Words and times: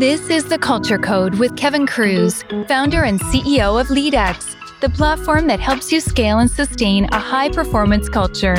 This 0.00 0.30
is 0.30 0.46
the 0.46 0.56
Culture 0.56 0.96
Code 0.96 1.34
with 1.34 1.58
Kevin 1.58 1.86
Kruse, 1.86 2.42
founder 2.66 3.04
and 3.04 3.20
CEO 3.20 3.78
of 3.78 3.88
LeadX, 3.88 4.56
the 4.80 4.88
platform 4.88 5.46
that 5.48 5.60
helps 5.60 5.92
you 5.92 6.00
scale 6.00 6.38
and 6.38 6.50
sustain 6.50 7.04
a 7.12 7.18
high 7.18 7.50
performance 7.50 8.08
culture. 8.08 8.54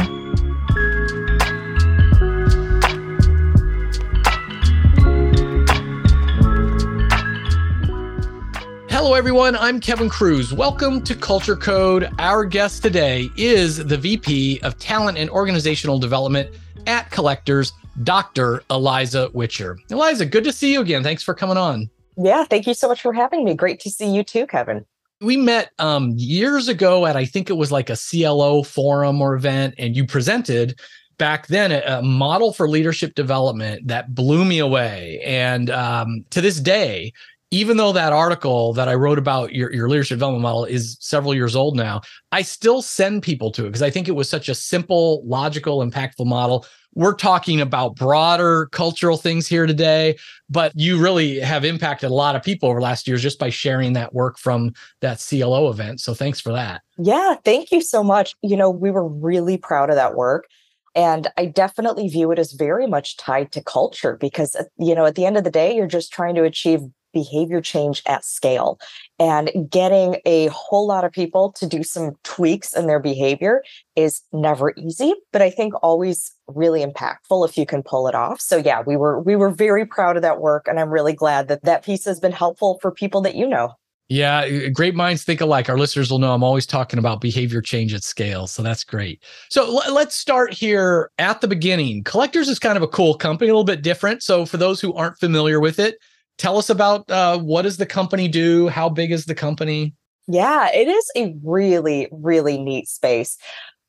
Hello, 8.92 9.16
everyone. 9.16 9.56
I'm 9.56 9.80
Kevin 9.80 10.10
Kruse. 10.10 10.54
Welcome 10.54 11.02
to 11.02 11.16
Culture 11.16 11.56
Code. 11.56 12.08
Our 12.20 12.46
guest 12.46 12.84
today 12.84 13.32
is 13.36 13.84
the 13.84 13.98
VP 13.98 14.60
of 14.62 14.78
Talent 14.78 15.18
and 15.18 15.28
Organizational 15.32 15.98
Development 15.98 16.52
at 16.86 17.10
Collectors, 17.10 17.74
Dr. 18.04 18.64
Eliza 18.70 19.30
Wicher. 19.30 19.78
Eliza, 19.90 20.26
good 20.26 20.44
to 20.44 20.52
see 20.52 20.74
you 20.74 20.82
again. 20.82 21.04
Thanks 21.04 21.24
for 21.24 21.34
coming 21.34 21.58
on. 21.58 21.90
Yeah, 22.18 22.44
thank 22.46 22.68
you 22.68 22.74
so 22.74 22.88
much 22.88 23.02
for 23.02 23.14
having 23.14 23.44
me. 23.44 23.54
Great 23.54 23.80
to 23.82 23.90
see 23.90 24.14
you 24.14 24.24
too, 24.24 24.48
Kevin. 24.48 24.86
We 25.22 25.38
met 25.38 25.72
um, 25.80 26.14
years 26.16 26.68
ago 26.68 27.06
at, 27.06 27.16
I 27.16 27.26
think 27.26 27.50
it 27.50 27.54
was 27.54 27.72
like 27.72 27.90
a 27.90 27.96
CLO 27.96 28.64
forum 28.64 29.22
or 29.22 29.36
event, 29.36 29.76
and 29.78 29.96
you 29.96 30.06
presented 30.06 30.80
back 31.18 31.46
then 31.48 31.72
a, 31.72 32.02
model 32.02 32.52
for 32.52 32.68
leadership 32.68 33.14
development 33.14 33.88
that 33.88 34.16
blew 34.16 34.44
me 34.44 34.58
away. 34.58 35.22
And 35.24 35.70
um, 35.70 36.26
to 36.32 36.42
this 36.42 36.60
day, 36.60 37.14
even 37.52 37.76
though 37.76 37.92
that 37.92 38.14
article 38.14 38.72
that 38.74 38.88
I 38.88 38.96
wrote 38.96 39.18
about 39.18 39.54
your, 39.54 39.74
your 39.74 39.90
leadership 39.90 40.16
development 40.16 40.42
model 40.42 40.64
is 40.64 40.98
several 41.02 41.36
years 41.36 41.54
old 41.54 41.76
now, 41.76 42.02
I 42.32 42.42
still 42.44 42.82
send 42.82 43.24
people 43.24 43.52
to 43.52 43.66
it 43.66 43.70
because 43.70 43.82
I 43.82 43.90
think 43.90 44.08
it 44.08 44.14
was 44.14 44.30
such 44.30 44.48
a 44.48 44.56
simple, 44.56 45.22
logical, 45.26 45.86
impactful 45.86 46.26
model. 46.26 46.66
We're 46.94 47.16
talking 47.16 47.60
about 47.60 47.96
broader 47.96 48.68
cultural 48.68 49.18
things 49.18 49.48
here 49.48 49.66
today, 49.66 50.18
but 50.50 50.72
you 50.76 50.98
really 50.98 51.40
have 51.40 51.66
impacted 51.66 52.10
a 52.10 52.14
lot 52.14 52.38
of 52.38 52.44
people 52.44 52.70
over 52.70 52.80
the 52.80 52.84
last 52.84 53.06
years 53.08 53.22
just 53.22 53.40
by 53.40 53.50
sharing 53.50 53.94
that 53.94 54.14
work 54.14 54.38
from 54.38 54.74
that 55.02 55.26
CLO 55.26 55.70
event. 55.70 56.00
So 56.00 56.14
thanks 56.14 56.40
for 56.40 56.54
that. 56.54 56.82
Yeah, 56.98 57.36
thank 57.44 57.72
you 57.72 57.82
so 57.82 58.02
much. 58.02 58.34
You 58.42 58.56
know, 58.56 58.70
we 58.70 58.92
were 58.92 59.08
really 59.08 59.58
proud 59.58 59.90
of 59.90 59.98
that 59.98 60.16
work. 60.16 60.48
And 60.96 61.28
I 61.38 61.46
definitely 61.46 62.10
view 62.10 62.32
it 62.32 62.40
as 62.40 62.52
very 62.52 62.88
much 62.88 63.16
tied 63.16 63.52
to 63.54 63.64
culture 63.64 64.18
because, 64.20 64.56
uh, 64.56 64.64
you 64.78 64.94
know, 64.94 65.06
at 65.06 65.16
the 65.16 65.26
end 65.26 65.38
of 65.38 65.46
the 65.46 65.52
day, 65.52 65.74
you're 65.74 65.88
just 65.88 66.12
trying 66.12 66.36
to 66.36 66.44
achieve 66.44 66.82
behavior 67.14 67.62
change 67.62 68.02
at 68.06 68.24
scale 68.24 68.80
and 69.20 69.52
getting 69.70 70.18
a 70.26 70.48
whole 70.48 70.88
lot 70.88 71.04
of 71.04 71.12
people 71.12 71.52
to 71.54 71.68
do 71.68 71.84
some 71.84 72.12
tweaks 72.24 72.74
in 72.74 72.88
their 72.88 73.00
behavior 73.00 73.64
is 73.96 74.22
never 74.32 74.74
easy 74.78 75.14
but 75.32 75.42
i 75.42 75.50
think 75.50 75.74
always 75.84 76.34
really 76.48 76.84
impactful 76.84 77.48
if 77.48 77.58
you 77.58 77.66
can 77.66 77.84
pull 77.84 78.08
it 78.08 78.16
off 78.16 78.40
so 78.40 78.58
yeah 78.58 78.82
we 78.86 78.96
were 78.96 79.20
we 79.22 79.36
were 79.36 79.50
very 79.50 79.86
proud 79.86 80.16
of 80.16 80.22
that 80.22 80.40
work 80.40 80.68
and 80.68 80.80
i'm 80.80 80.90
really 80.90 81.14
glad 81.14 81.48
that 81.48 81.64
that 81.64 81.84
piece 81.84 82.06
has 82.06 82.20
been 82.20 82.32
helpful 82.32 82.78
for 82.82 82.92
people 82.92 83.22
that 83.22 83.36
you 83.36 83.48
know 83.48 83.74
yeah, 84.12 84.40
uh, 84.40 84.68
uh, 84.68 84.70
great 84.74 84.94
minds 84.94 85.24
think 85.24 85.40
alike. 85.40 85.70
Our 85.70 85.78
listeners 85.78 86.12
will 86.12 86.20
know 86.20 86.34
I'm 86.34 86.44
always 86.44 86.66
talking 86.66 87.00
about 87.00 87.22
behavior 87.22 87.62
change 87.62 87.94
at 87.94 88.04
scale. 88.04 88.46
So 88.46 88.62
that's 88.62 88.84
great. 88.84 89.24
So 89.50 89.64
l- 89.64 89.94
let's 89.94 90.18
start 90.18 90.54
here 90.54 91.12
at 91.18 91.40
the 91.40 91.48
beginning. 91.48 92.04
Collectors 92.04 92.50
is 92.50 92.60
kind 92.60 92.76
of 92.76 92.84
a 92.84 92.90
cool 92.90 93.16
company, 93.16 93.48
a 93.50 93.54
little 93.54 93.64
bit 93.64 93.82
different. 93.82 94.22
So 94.22 94.46
for 94.46 94.58
those 94.58 94.82
who 94.82 94.94
aren't 94.96 95.18
familiar 95.18 95.62
with 95.62 95.80
it, 95.80 95.96
tell 96.42 96.58
us 96.58 96.72
about 96.72 97.10
uh, 97.12 97.38
what 97.38 97.62
does 97.62 97.78
the 97.78 97.86
company 97.86 98.28
do? 98.28 98.68
How 98.68 98.90
big 98.90 99.12
is 99.12 99.26
the 99.26 99.36
company? 99.36 99.94
Yeah, 100.28 100.70
it 100.74 100.88
is 100.88 101.12
a 101.16 101.36
really, 101.44 102.08
really 102.12 102.58
neat 102.58 102.88
space. 102.88 103.38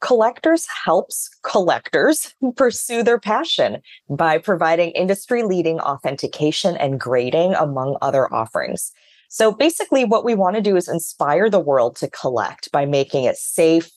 Collectors 0.02 0.66
helps 0.84 1.30
collectors 1.42 2.34
pursue 2.56 3.02
their 3.02 3.18
passion 3.18 3.80
by 4.10 4.36
providing 4.36 4.90
industry 4.90 5.42
leading 5.44 5.80
authentication 5.80 6.76
and 6.76 7.00
grading, 7.00 7.54
among 7.54 7.96
other 8.02 8.32
offerings. 8.32 8.92
So 9.28 9.50
basically, 9.50 10.04
what 10.04 10.24
we 10.24 10.34
want 10.34 10.56
to 10.56 10.62
do 10.62 10.76
is 10.76 10.88
inspire 10.88 11.48
the 11.48 11.58
world 11.58 11.96
to 11.96 12.10
collect 12.10 12.70
by 12.70 12.84
making 12.84 13.24
it 13.24 13.36
safe, 13.36 13.90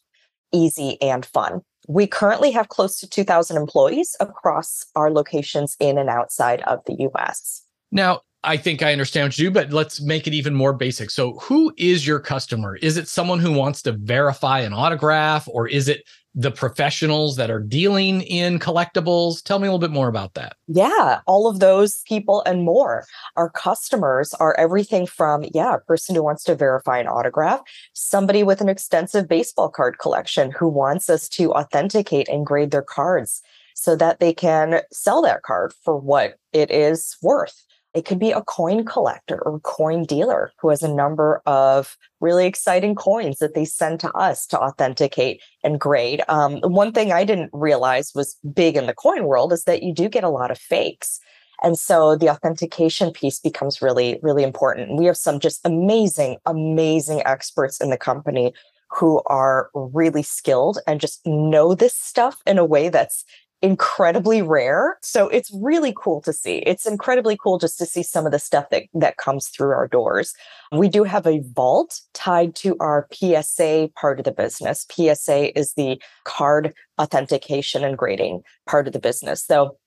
easy, 0.53 0.97
and 1.01 1.25
fun. 1.25 1.59
We 1.89 2.07
currently 2.07 2.51
have 2.51 2.69
close 2.69 2.99
to 3.01 3.09
2,000 3.09 3.57
employees 3.57 4.15
across 4.21 4.85
our 4.95 5.11
locations 5.11 5.75
in 5.81 5.97
and 5.97 6.09
outside 6.09 6.61
of 6.61 6.79
the 6.85 7.09
US. 7.09 7.63
Now, 7.91 8.21
I 8.45 8.57
think 8.57 8.83
I 8.83 8.91
understand 8.91 9.25
what 9.25 9.37
you 9.37 9.47
do, 9.47 9.51
but 9.51 9.73
let's 9.73 10.01
make 10.01 10.27
it 10.27 10.33
even 10.33 10.53
more 10.53 10.73
basic. 10.73 11.09
So, 11.09 11.33
who 11.39 11.73
is 11.77 12.05
your 12.05 12.19
customer? 12.19 12.75
Is 12.77 12.97
it 12.97 13.07
someone 13.07 13.39
who 13.39 13.51
wants 13.51 13.81
to 13.83 13.91
verify 13.93 14.59
an 14.59 14.73
autograph, 14.73 15.47
or 15.47 15.67
is 15.67 15.87
it 15.87 16.03
the 16.35 16.51
professionals 16.51 17.37
that 17.37 17.49
are 17.49 17.59
dealing 17.59 18.21
in 18.21 18.59
collectibles? 18.59 19.41
Tell 19.41 19.59
me 19.59 19.67
a 19.67 19.71
little 19.71 19.79
bit 19.79 19.91
more 19.91 20.07
about 20.07 20.33
that. 20.35 20.57
Yeah, 20.67 21.21
all 21.25 21.47
of 21.47 21.59
those 21.59 22.01
people 22.03 22.43
and 22.45 22.63
more. 22.63 23.05
Our 23.35 23.49
customers 23.49 24.33
are 24.35 24.55
everything 24.59 25.07
from, 25.07 25.45
yeah, 25.53 25.75
a 25.75 25.79
person 25.79 26.13
who 26.15 26.23
wants 26.23 26.43
to 26.43 26.55
verify 26.55 26.99
an 26.99 27.07
autograph, 27.07 27.61
somebody 27.93 28.43
with 28.43 28.61
an 28.61 28.69
extensive 28.69 29.27
baseball 29.27 29.69
card 29.69 29.97
collection 29.97 30.51
who 30.51 30.67
wants 30.67 31.09
us 31.09 31.27
to 31.29 31.53
authenticate 31.53 32.27
and 32.27 32.45
grade 32.45 32.71
their 32.71 32.83
cards 32.83 33.41
so 33.73 33.95
that 33.95 34.19
they 34.19 34.33
can 34.33 34.81
sell 34.91 35.21
that 35.21 35.43
card 35.43 35.73
for 35.83 35.97
what 35.97 36.35
it 36.53 36.71
is 36.71 37.17
worth 37.21 37.64
it 37.95 38.03
could 38.05 38.19
be 38.19 38.31
a 38.31 38.41
coin 38.41 38.83
collector 38.83 39.41
or 39.43 39.59
coin 39.61 40.03
dealer 40.03 40.51
who 40.59 40.69
has 40.69 40.83
a 40.83 40.93
number 40.93 41.41
of 41.45 41.97
really 42.19 42.45
exciting 42.45 42.93
coins 42.93 43.39
that 43.39 43.55
they 43.55 43.63
send 43.63 44.01
to 44.01 44.11
us 44.11 44.45
to 44.47 44.59
authenticate 44.59 45.41
and 45.63 45.79
grade. 45.79 46.21
Um, 46.27 46.59
one 46.59 46.91
thing 46.91 47.13
I 47.13 47.23
didn't 47.23 47.51
realize 47.53 48.11
was 48.13 48.35
big 48.53 48.75
in 48.75 48.85
the 48.85 48.93
coin 48.93 49.25
world 49.25 49.53
is 49.53 49.63
that 49.63 49.81
you 49.81 49.93
do 49.93 50.09
get 50.09 50.25
a 50.25 50.29
lot 50.29 50.51
of 50.51 50.59
fakes. 50.59 51.19
And 51.63 51.79
so 51.79 52.17
the 52.17 52.29
authentication 52.29 53.11
piece 53.11 53.39
becomes 53.39 53.81
really, 53.81 54.19
really 54.21 54.43
important. 54.43 54.97
We 54.97 55.05
have 55.05 55.17
some 55.17 55.39
just 55.39 55.61
amazing, 55.63 56.37
amazing 56.45 57.21
experts 57.25 57.79
in 57.79 57.91
the 57.91 57.97
company 57.97 58.53
who 58.91 59.21
are 59.27 59.69
really 59.73 60.23
skilled 60.23 60.79
and 60.85 61.01
just 61.01 61.25
know 61.25 61.73
this 61.73 61.95
stuff 61.95 62.41
in 62.45 62.57
a 62.57 62.65
way 62.65 62.89
that's 62.89 63.23
incredibly 63.65 64.43
rare. 64.43 64.97
So 65.01 65.27
it's 65.27 65.51
really 65.51 65.91
cool 65.97 66.21
to 66.21 66.31
see. 66.31 66.57
It's 66.67 66.85
incredibly 66.85 67.35
cool 67.35 67.57
just 67.57 67.79
to 67.79 67.87
see 67.87 68.03
some 68.03 68.27
of 68.27 68.31
the 68.31 68.37
stuff 68.37 68.69
that, 68.69 68.83
that 68.93 69.17
comes 69.17 69.47
through 69.47 69.71
our 69.71 69.87
doors. 69.87 70.35
We 70.71 70.87
do 70.87 71.03
have 71.03 71.25
a 71.25 71.41
vault 71.51 71.99
tied 72.13 72.53
to 72.57 72.77
our 72.79 73.07
PSA 73.11 73.89
part 73.95 74.19
of 74.19 74.25
the 74.25 74.31
business. 74.31 74.85
PSA 74.91 75.57
is 75.57 75.73
the 75.73 75.99
card 76.25 76.75
authentication 77.01 77.83
and 77.83 77.97
grading 77.97 78.43
part 78.67 78.85
of 78.85 78.93
the 78.93 78.99
business. 78.99 79.43
So 79.43 79.77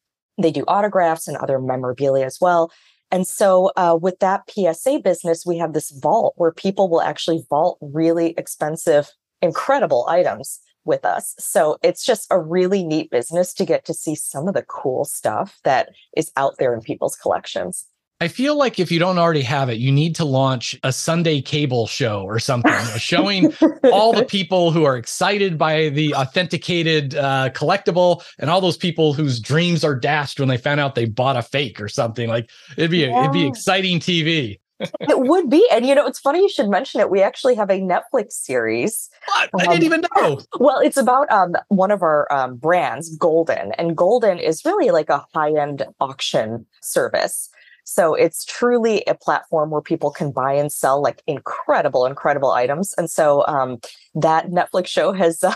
they 0.42 0.50
do 0.50 0.64
autographs 0.66 1.28
and 1.28 1.36
other 1.36 1.60
memorabilia 1.60 2.26
as 2.26 2.38
well. 2.40 2.72
And 3.12 3.28
so, 3.28 3.70
uh, 3.76 3.96
with 4.00 4.18
that 4.18 4.50
PSA 4.50 4.98
business, 4.98 5.46
we 5.46 5.56
have 5.56 5.72
this 5.72 5.90
vault 5.90 6.34
where 6.36 6.52
people 6.52 6.90
will 6.90 7.00
actually 7.00 7.46
vault 7.48 7.78
really 7.80 8.34
expensive, 8.36 9.10
incredible 9.40 10.04
items 10.08 10.60
with 10.88 11.04
us. 11.04 11.36
So 11.38 11.78
it's 11.82 12.04
just 12.04 12.26
a 12.30 12.40
really 12.40 12.82
neat 12.82 13.10
business 13.10 13.54
to 13.54 13.64
get 13.64 13.84
to 13.84 13.94
see 13.94 14.16
some 14.16 14.48
of 14.48 14.54
the 14.54 14.62
cool 14.62 15.04
stuff 15.04 15.60
that 15.62 15.90
is 16.16 16.32
out 16.36 16.56
there 16.58 16.74
in 16.74 16.80
people's 16.80 17.14
collections. 17.14 17.86
I 18.20 18.26
feel 18.26 18.56
like 18.56 18.80
if 18.80 18.90
you 18.90 18.98
don't 18.98 19.16
already 19.16 19.42
have 19.42 19.68
it, 19.68 19.78
you 19.78 19.92
need 19.92 20.16
to 20.16 20.24
launch 20.24 20.76
a 20.82 20.92
Sunday 20.92 21.40
cable 21.40 21.86
show 21.86 22.24
or 22.24 22.40
something, 22.40 22.72
showing 22.98 23.54
all 23.92 24.12
the 24.12 24.24
people 24.28 24.72
who 24.72 24.82
are 24.82 24.96
excited 24.96 25.56
by 25.56 25.90
the 25.90 26.14
authenticated 26.14 27.14
uh, 27.14 27.50
collectible 27.50 28.24
and 28.40 28.50
all 28.50 28.60
those 28.60 28.76
people 28.76 29.12
whose 29.12 29.38
dreams 29.38 29.84
are 29.84 29.94
dashed 29.94 30.40
when 30.40 30.48
they 30.48 30.56
found 30.56 30.80
out 30.80 30.96
they 30.96 31.04
bought 31.04 31.36
a 31.36 31.42
fake 31.42 31.80
or 31.80 31.88
something. 31.88 32.28
Like 32.28 32.50
it'd 32.76 32.90
be 32.90 32.98
yeah. 32.98 33.20
it'd 33.20 33.32
be 33.32 33.46
exciting 33.46 34.00
TV 34.00 34.58
it 34.80 35.18
would 35.20 35.50
be. 35.50 35.66
And 35.72 35.86
you 35.86 35.94
know, 35.94 36.06
it's 36.06 36.18
funny 36.18 36.40
you 36.40 36.48
should 36.48 36.68
mention 36.68 37.00
it. 37.00 37.10
We 37.10 37.22
actually 37.22 37.54
have 37.56 37.70
a 37.70 37.80
Netflix 37.80 38.32
series. 38.32 39.10
What? 39.50 39.68
I 39.68 39.76
didn't 39.76 39.92
um, 39.92 39.98
even 39.98 40.04
know. 40.16 40.40
Well, 40.58 40.80
it's 40.80 40.96
about 40.96 41.30
um, 41.30 41.54
one 41.68 41.90
of 41.90 42.02
our 42.02 42.30
um, 42.32 42.56
brands, 42.56 43.16
Goldin. 43.18 43.72
And 43.78 43.96
Goldin 43.96 44.40
is 44.40 44.64
really 44.64 44.90
like 44.90 45.08
a 45.08 45.24
high 45.34 45.54
end 45.58 45.84
auction 46.00 46.66
service. 46.82 47.50
So 47.90 48.14
it's 48.14 48.44
truly 48.44 49.02
a 49.06 49.14
platform 49.14 49.70
where 49.70 49.80
people 49.80 50.10
can 50.10 50.30
buy 50.30 50.52
and 50.52 50.70
sell 50.70 51.00
like 51.00 51.22
incredible, 51.26 52.04
incredible 52.04 52.50
items. 52.50 52.92
And 52.98 53.10
so 53.10 53.46
um, 53.46 53.78
that 54.14 54.48
Netflix 54.50 54.88
show 54.88 55.10
has 55.14 55.42
uh, 55.42 55.54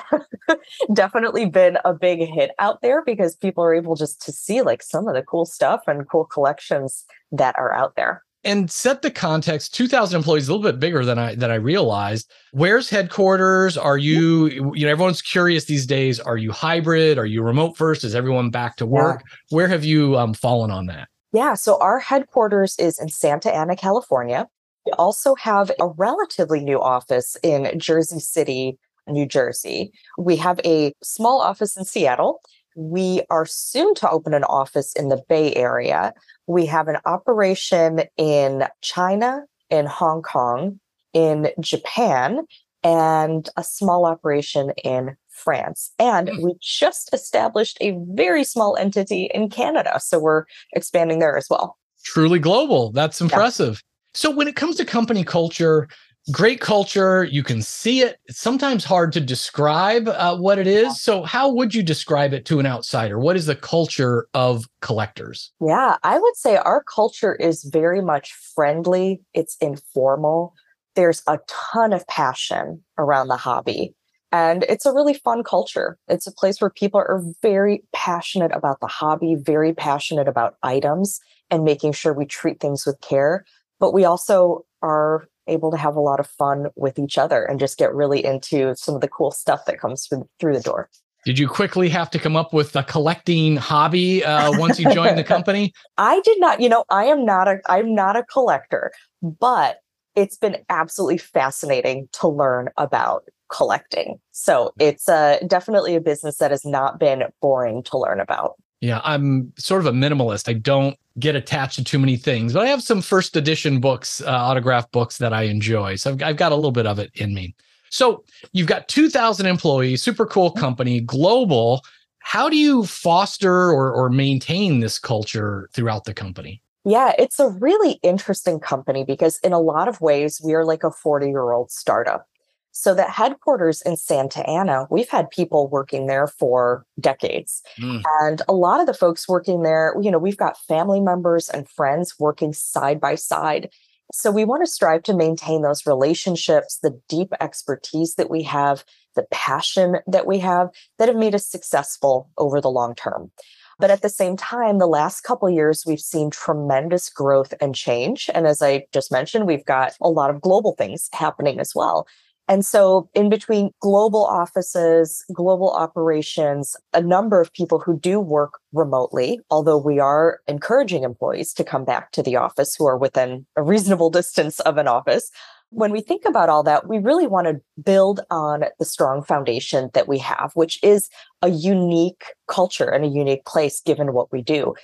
definitely 0.94 1.44
been 1.44 1.76
a 1.84 1.92
big 1.92 2.20
hit 2.20 2.52
out 2.58 2.80
there 2.80 3.04
because 3.04 3.36
people 3.36 3.62
are 3.62 3.74
able 3.74 3.96
just 3.96 4.22
to 4.22 4.32
see 4.32 4.62
like 4.62 4.82
some 4.82 5.06
of 5.08 5.14
the 5.14 5.22
cool 5.22 5.44
stuff 5.44 5.82
and 5.86 6.08
cool 6.08 6.24
collections 6.24 7.04
that 7.32 7.54
are 7.58 7.74
out 7.74 7.96
there 7.96 8.22
and 8.44 8.70
set 8.70 9.02
the 9.02 9.10
context 9.10 9.74
2000 9.74 10.16
employees 10.16 10.48
a 10.48 10.54
little 10.54 10.70
bit 10.70 10.80
bigger 10.80 11.04
than 11.04 11.18
i 11.18 11.34
than 11.34 11.50
i 11.50 11.54
realized. 11.54 12.30
Where's 12.52 12.90
headquarters? 12.90 13.76
Are 13.76 13.98
you 13.98 14.72
you 14.74 14.84
know 14.86 14.90
everyone's 14.92 15.22
curious 15.22 15.64
these 15.64 15.86
days 15.86 16.20
are 16.20 16.36
you 16.36 16.52
hybrid? 16.52 17.18
Are 17.18 17.26
you 17.26 17.42
remote 17.42 17.76
first? 17.76 18.04
Is 18.04 18.14
everyone 18.14 18.50
back 18.50 18.76
to 18.76 18.86
work? 18.86 19.22
Yeah. 19.24 19.56
where 19.56 19.68
have 19.68 19.84
you 19.84 20.16
um, 20.18 20.34
fallen 20.34 20.70
on 20.70 20.86
that? 20.86 21.08
Yeah 21.32 21.54
so 21.54 21.78
our 21.80 21.98
headquarters 21.98 22.76
is 22.78 22.98
in 22.98 23.08
santa 23.08 23.54
ana 23.54 23.76
california. 23.76 24.48
We 24.86 24.92
also 24.92 25.36
have 25.36 25.70
a 25.80 25.88
relatively 25.96 26.60
new 26.64 26.80
office 26.80 27.36
in 27.42 27.78
jersey 27.78 28.18
city 28.18 28.78
new 29.08 29.26
jersey. 29.26 29.92
We 30.16 30.36
have 30.36 30.60
a 30.64 30.92
small 31.02 31.40
office 31.40 31.76
in 31.76 31.84
seattle 31.84 32.40
We 32.76 33.22
are 33.30 33.46
soon 33.46 33.94
to 33.96 34.10
open 34.10 34.34
an 34.34 34.44
office 34.44 34.92
in 34.94 35.08
the 35.08 35.22
Bay 35.28 35.54
Area. 35.54 36.12
We 36.46 36.66
have 36.66 36.88
an 36.88 36.98
operation 37.04 38.02
in 38.16 38.64
China, 38.80 39.42
in 39.70 39.86
Hong 39.86 40.22
Kong, 40.22 40.80
in 41.12 41.50
Japan, 41.60 42.46
and 42.82 43.48
a 43.56 43.64
small 43.64 44.06
operation 44.06 44.72
in 44.82 45.16
France. 45.28 45.92
And 45.98 46.28
Hmm. 46.28 46.42
we 46.42 46.54
just 46.60 47.12
established 47.12 47.78
a 47.80 47.96
very 48.08 48.44
small 48.44 48.76
entity 48.76 49.30
in 49.34 49.50
Canada. 49.50 49.98
So 50.00 50.18
we're 50.18 50.44
expanding 50.72 51.18
there 51.18 51.36
as 51.36 51.46
well. 51.50 51.76
Truly 52.04 52.38
global. 52.38 52.90
That's 52.92 53.20
impressive. 53.20 53.82
So 54.14 54.30
when 54.30 54.48
it 54.48 54.56
comes 54.56 54.76
to 54.76 54.84
company 54.84 55.24
culture, 55.24 55.88
great 56.30 56.60
culture, 56.60 57.24
you 57.24 57.42
can 57.42 57.62
see 57.62 58.00
it. 58.02 58.18
It's 58.26 58.38
sometimes 58.38 58.84
hard 58.84 59.12
to 59.14 59.20
describe 59.20 60.08
uh, 60.08 60.36
what 60.36 60.58
it 60.58 60.66
is. 60.66 61.00
So 61.00 61.24
how 61.24 61.50
would 61.50 61.74
you 61.74 61.82
describe 61.82 62.32
it 62.32 62.44
to 62.46 62.60
an 62.60 62.66
outsider? 62.66 63.18
What 63.18 63.36
is 63.36 63.46
the 63.46 63.56
culture 63.56 64.28
of 64.34 64.66
collectors? 64.80 65.52
Yeah, 65.60 65.96
I 66.02 66.18
would 66.18 66.36
say 66.36 66.56
our 66.56 66.84
culture 66.84 67.34
is 67.34 67.64
very 67.64 68.00
much 68.00 68.32
friendly, 68.54 69.22
it's 69.34 69.56
informal. 69.60 70.54
There's 70.94 71.22
a 71.26 71.38
ton 71.48 71.92
of 71.92 72.06
passion 72.06 72.82
around 72.98 73.28
the 73.28 73.36
hobby. 73.36 73.94
And 74.30 74.64
it's 74.64 74.86
a 74.86 74.92
really 74.92 75.14
fun 75.14 75.42
culture. 75.42 75.98
It's 76.08 76.26
a 76.26 76.32
place 76.32 76.60
where 76.60 76.70
people 76.70 77.00
are 77.00 77.22
very 77.42 77.82
passionate 77.92 78.52
about 78.54 78.80
the 78.80 78.86
hobby, 78.86 79.34
very 79.34 79.74
passionate 79.74 80.26
about 80.26 80.54
items 80.62 81.20
and 81.50 81.64
making 81.64 81.92
sure 81.92 82.14
we 82.14 82.24
treat 82.24 82.58
things 82.58 82.86
with 82.86 82.98
care. 83.02 83.44
But 83.78 83.92
we 83.92 84.04
also 84.04 84.64
are 84.82 85.28
able 85.46 85.70
to 85.70 85.76
have 85.76 85.96
a 85.96 86.00
lot 86.00 86.20
of 86.20 86.26
fun 86.26 86.66
with 86.76 86.98
each 86.98 87.18
other 87.18 87.44
and 87.44 87.58
just 87.58 87.78
get 87.78 87.94
really 87.94 88.24
into 88.24 88.74
some 88.76 88.94
of 88.94 89.00
the 89.00 89.08
cool 89.08 89.30
stuff 89.30 89.64
that 89.66 89.80
comes 89.80 90.06
through, 90.06 90.28
through 90.38 90.54
the 90.54 90.60
door. 90.60 90.88
Did 91.24 91.38
you 91.38 91.46
quickly 91.46 91.88
have 91.88 92.10
to 92.10 92.18
come 92.18 92.34
up 92.34 92.52
with 92.52 92.74
a 92.74 92.82
collecting 92.82 93.56
hobby 93.56 94.24
uh, 94.24 94.58
once 94.58 94.80
you 94.80 94.92
joined 94.92 95.16
the 95.16 95.24
company? 95.24 95.72
I 95.96 96.20
did 96.24 96.40
not, 96.40 96.60
you 96.60 96.68
know, 96.68 96.84
I 96.90 97.04
am 97.04 97.24
not 97.24 97.46
a 97.46 97.60
I'm 97.68 97.94
not 97.94 98.16
a 98.16 98.24
collector, 98.24 98.90
but 99.22 99.76
it's 100.16 100.36
been 100.36 100.56
absolutely 100.68 101.18
fascinating 101.18 102.08
to 102.14 102.28
learn 102.28 102.70
about 102.76 103.22
collecting. 103.50 104.18
So 104.32 104.72
it's 104.80 105.08
uh, 105.08 105.38
definitely 105.46 105.94
a 105.94 106.00
business 106.00 106.38
that 106.38 106.50
has 106.50 106.64
not 106.64 106.98
been 106.98 107.22
boring 107.40 107.84
to 107.84 107.98
learn 107.98 108.18
about. 108.18 108.54
Yeah, 108.80 109.00
I'm 109.04 109.52
sort 109.56 109.80
of 109.80 109.86
a 109.86 109.92
minimalist. 109.92 110.48
I 110.48 110.54
don't 110.54 110.98
get 111.18 111.36
attached 111.36 111.76
to 111.76 111.84
too 111.84 111.98
many 111.98 112.16
things, 112.16 112.52
but 112.52 112.62
I 112.62 112.68
have 112.68 112.82
some 112.82 113.02
first 113.02 113.36
edition 113.36 113.80
books, 113.80 114.20
uh, 114.22 114.30
autograph 114.30 114.90
books 114.90 115.18
that 115.18 115.32
I 115.32 115.42
enjoy. 115.42 115.96
So 115.96 116.12
I've, 116.12 116.22
I've 116.22 116.36
got 116.36 116.52
a 116.52 116.56
little 116.56 116.72
bit 116.72 116.86
of 116.86 116.98
it 116.98 117.10
in 117.14 117.34
me. 117.34 117.54
So 117.90 118.24
you've 118.52 118.66
got 118.66 118.88
2,000 118.88 119.44
employees, 119.46 120.02
super 120.02 120.24
cool 120.24 120.50
company, 120.50 121.00
global. 121.00 121.82
How 122.20 122.48
do 122.48 122.56
you 122.56 122.86
foster 122.86 123.70
or, 123.70 123.92
or 123.92 124.08
maintain 124.08 124.80
this 124.80 124.98
culture 124.98 125.68
throughout 125.74 126.04
the 126.04 126.14
company? 126.14 126.62
Yeah, 126.84 127.12
it's 127.18 127.38
a 127.38 127.48
really 127.48 128.00
interesting 128.02 128.58
company 128.58 129.04
because 129.04 129.38
in 129.40 129.52
a 129.52 129.60
lot 129.60 129.88
of 129.88 130.00
ways 130.00 130.40
we 130.42 130.54
are 130.54 130.64
like 130.64 130.82
a 130.82 130.90
40 130.90 131.28
year 131.28 131.52
old 131.52 131.70
startup. 131.70 132.26
So 132.72 132.94
that 132.94 133.10
headquarters 133.10 133.82
in 133.82 133.96
Santa 133.96 134.46
Ana, 134.48 134.86
we've 134.90 135.08
had 135.08 135.30
people 135.30 135.68
working 135.68 136.06
there 136.06 136.26
for 136.26 136.86
decades. 136.98 137.62
Mm. 137.78 138.02
And 138.22 138.42
a 138.48 138.54
lot 138.54 138.80
of 138.80 138.86
the 138.86 138.94
folks 138.94 139.28
working 139.28 139.62
there, 139.62 139.94
you 140.00 140.10
know, 140.10 140.18
we've 140.18 140.38
got 140.38 140.58
family 140.58 141.00
members 141.00 141.50
and 141.50 141.68
friends 141.68 142.18
working 142.18 142.54
side 142.54 142.98
by 142.98 143.14
side. 143.14 143.68
So 144.12 144.30
we 144.30 144.44
want 144.46 144.64
to 144.64 144.70
strive 144.70 145.02
to 145.04 145.14
maintain 145.14 145.62
those 145.62 145.86
relationships, 145.86 146.78
the 146.82 146.98
deep 147.08 147.32
expertise 147.40 148.14
that 148.16 148.30
we 148.30 148.42
have, 148.42 148.84
the 149.16 149.26
passion 149.30 149.98
that 150.06 150.26
we 150.26 150.38
have 150.38 150.70
that 150.98 151.08
have 151.08 151.16
made 151.16 151.34
us 151.34 151.46
successful 151.46 152.30
over 152.38 152.60
the 152.60 152.70
long 152.70 152.94
term. 152.94 153.30
But 153.78 153.90
at 153.90 154.02
the 154.02 154.08
same 154.08 154.36
time, 154.36 154.78
the 154.78 154.86
last 154.86 155.22
couple 155.22 155.50
years, 155.50 155.84
we've 155.86 156.00
seen 156.00 156.30
tremendous 156.30 157.08
growth 157.08 157.52
and 157.60 157.74
change. 157.74 158.30
And 158.32 158.46
as 158.46 158.62
I 158.62 158.86
just 158.92 159.10
mentioned, 159.10 159.46
we've 159.46 159.64
got 159.64 159.94
a 160.00 160.08
lot 160.08 160.30
of 160.30 160.40
global 160.40 160.74
things 160.76 161.08
happening 161.12 161.58
as 161.58 161.74
well. 161.74 162.06
And 162.48 162.66
so, 162.66 163.08
in 163.14 163.28
between 163.28 163.70
global 163.80 164.24
offices, 164.24 165.24
global 165.32 165.70
operations, 165.70 166.76
a 166.92 167.00
number 167.00 167.40
of 167.40 167.52
people 167.52 167.78
who 167.78 167.98
do 167.98 168.18
work 168.18 168.58
remotely, 168.72 169.40
although 169.50 169.78
we 169.78 170.00
are 170.00 170.40
encouraging 170.48 171.04
employees 171.04 171.52
to 171.54 171.64
come 171.64 171.84
back 171.84 172.10
to 172.12 172.22
the 172.22 172.36
office 172.36 172.74
who 172.74 172.86
are 172.86 172.98
within 172.98 173.46
a 173.56 173.62
reasonable 173.62 174.10
distance 174.18 174.60
of 174.60 174.76
an 174.76 174.88
office. 174.88 175.30
When 175.70 175.92
we 175.92 176.02
think 176.02 176.24
about 176.26 176.50
all 176.50 176.62
that, 176.64 176.86
we 176.86 176.98
really 176.98 177.26
want 177.26 177.46
to 177.46 177.60
build 177.82 178.20
on 178.30 178.64
the 178.78 178.84
strong 178.84 179.22
foundation 179.22 179.88
that 179.94 180.06
we 180.06 180.18
have, 180.18 180.50
which 180.54 180.78
is 180.82 181.08
a 181.40 181.48
unique 181.48 182.24
culture 182.46 182.90
and 182.90 183.04
a 183.04 183.08
unique 183.08 183.46
place 183.46 183.80
given 183.80 184.12
what 184.12 184.30
we 184.30 184.42
do. 184.42 184.74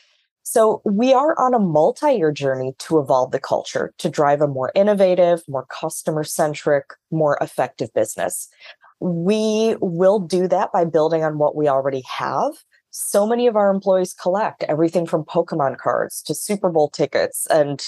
So 0.51 0.81
we 0.87 1.13
are 1.13 1.39
on 1.39 1.53
a 1.53 1.59
multi-year 1.59 2.33
journey 2.33 2.73
to 2.79 2.99
evolve 2.99 3.33
the 3.33 3.39
culture 3.39 3.93
to 3.99 4.09
drive 4.09 4.41
a 4.41 4.47
more 4.47 4.73
innovative, 4.75 5.43
more 5.47 5.67
customer-centric, 5.67 6.87
more 7.11 7.37
effective 7.43 7.93
business. 7.93 8.49
We 8.99 9.77
will 9.83 10.19
do 10.19 10.49
that 10.49 10.73
by 10.73 10.87
building 10.87 11.23
on 11.23 11.37
what 11.37 11.55
we 11.55 11.69
already 11.69 12.03
have. 12.09 12.55
So 12.89 13.27
many 13.27 13.47
of 13.47 13.57
our 13.57 13.71
employees 13.71 14.15
collect 14.15 14.63
everything 14.63 15.05
from 15.05 15.25
Pokemon 15.25 15.77
cards 15.77 16.23
to 16.23 16.35
Super 16.35 16.71
Bowl 16.71 16.89
tickets 16.89 17.47
and 17.49 17.87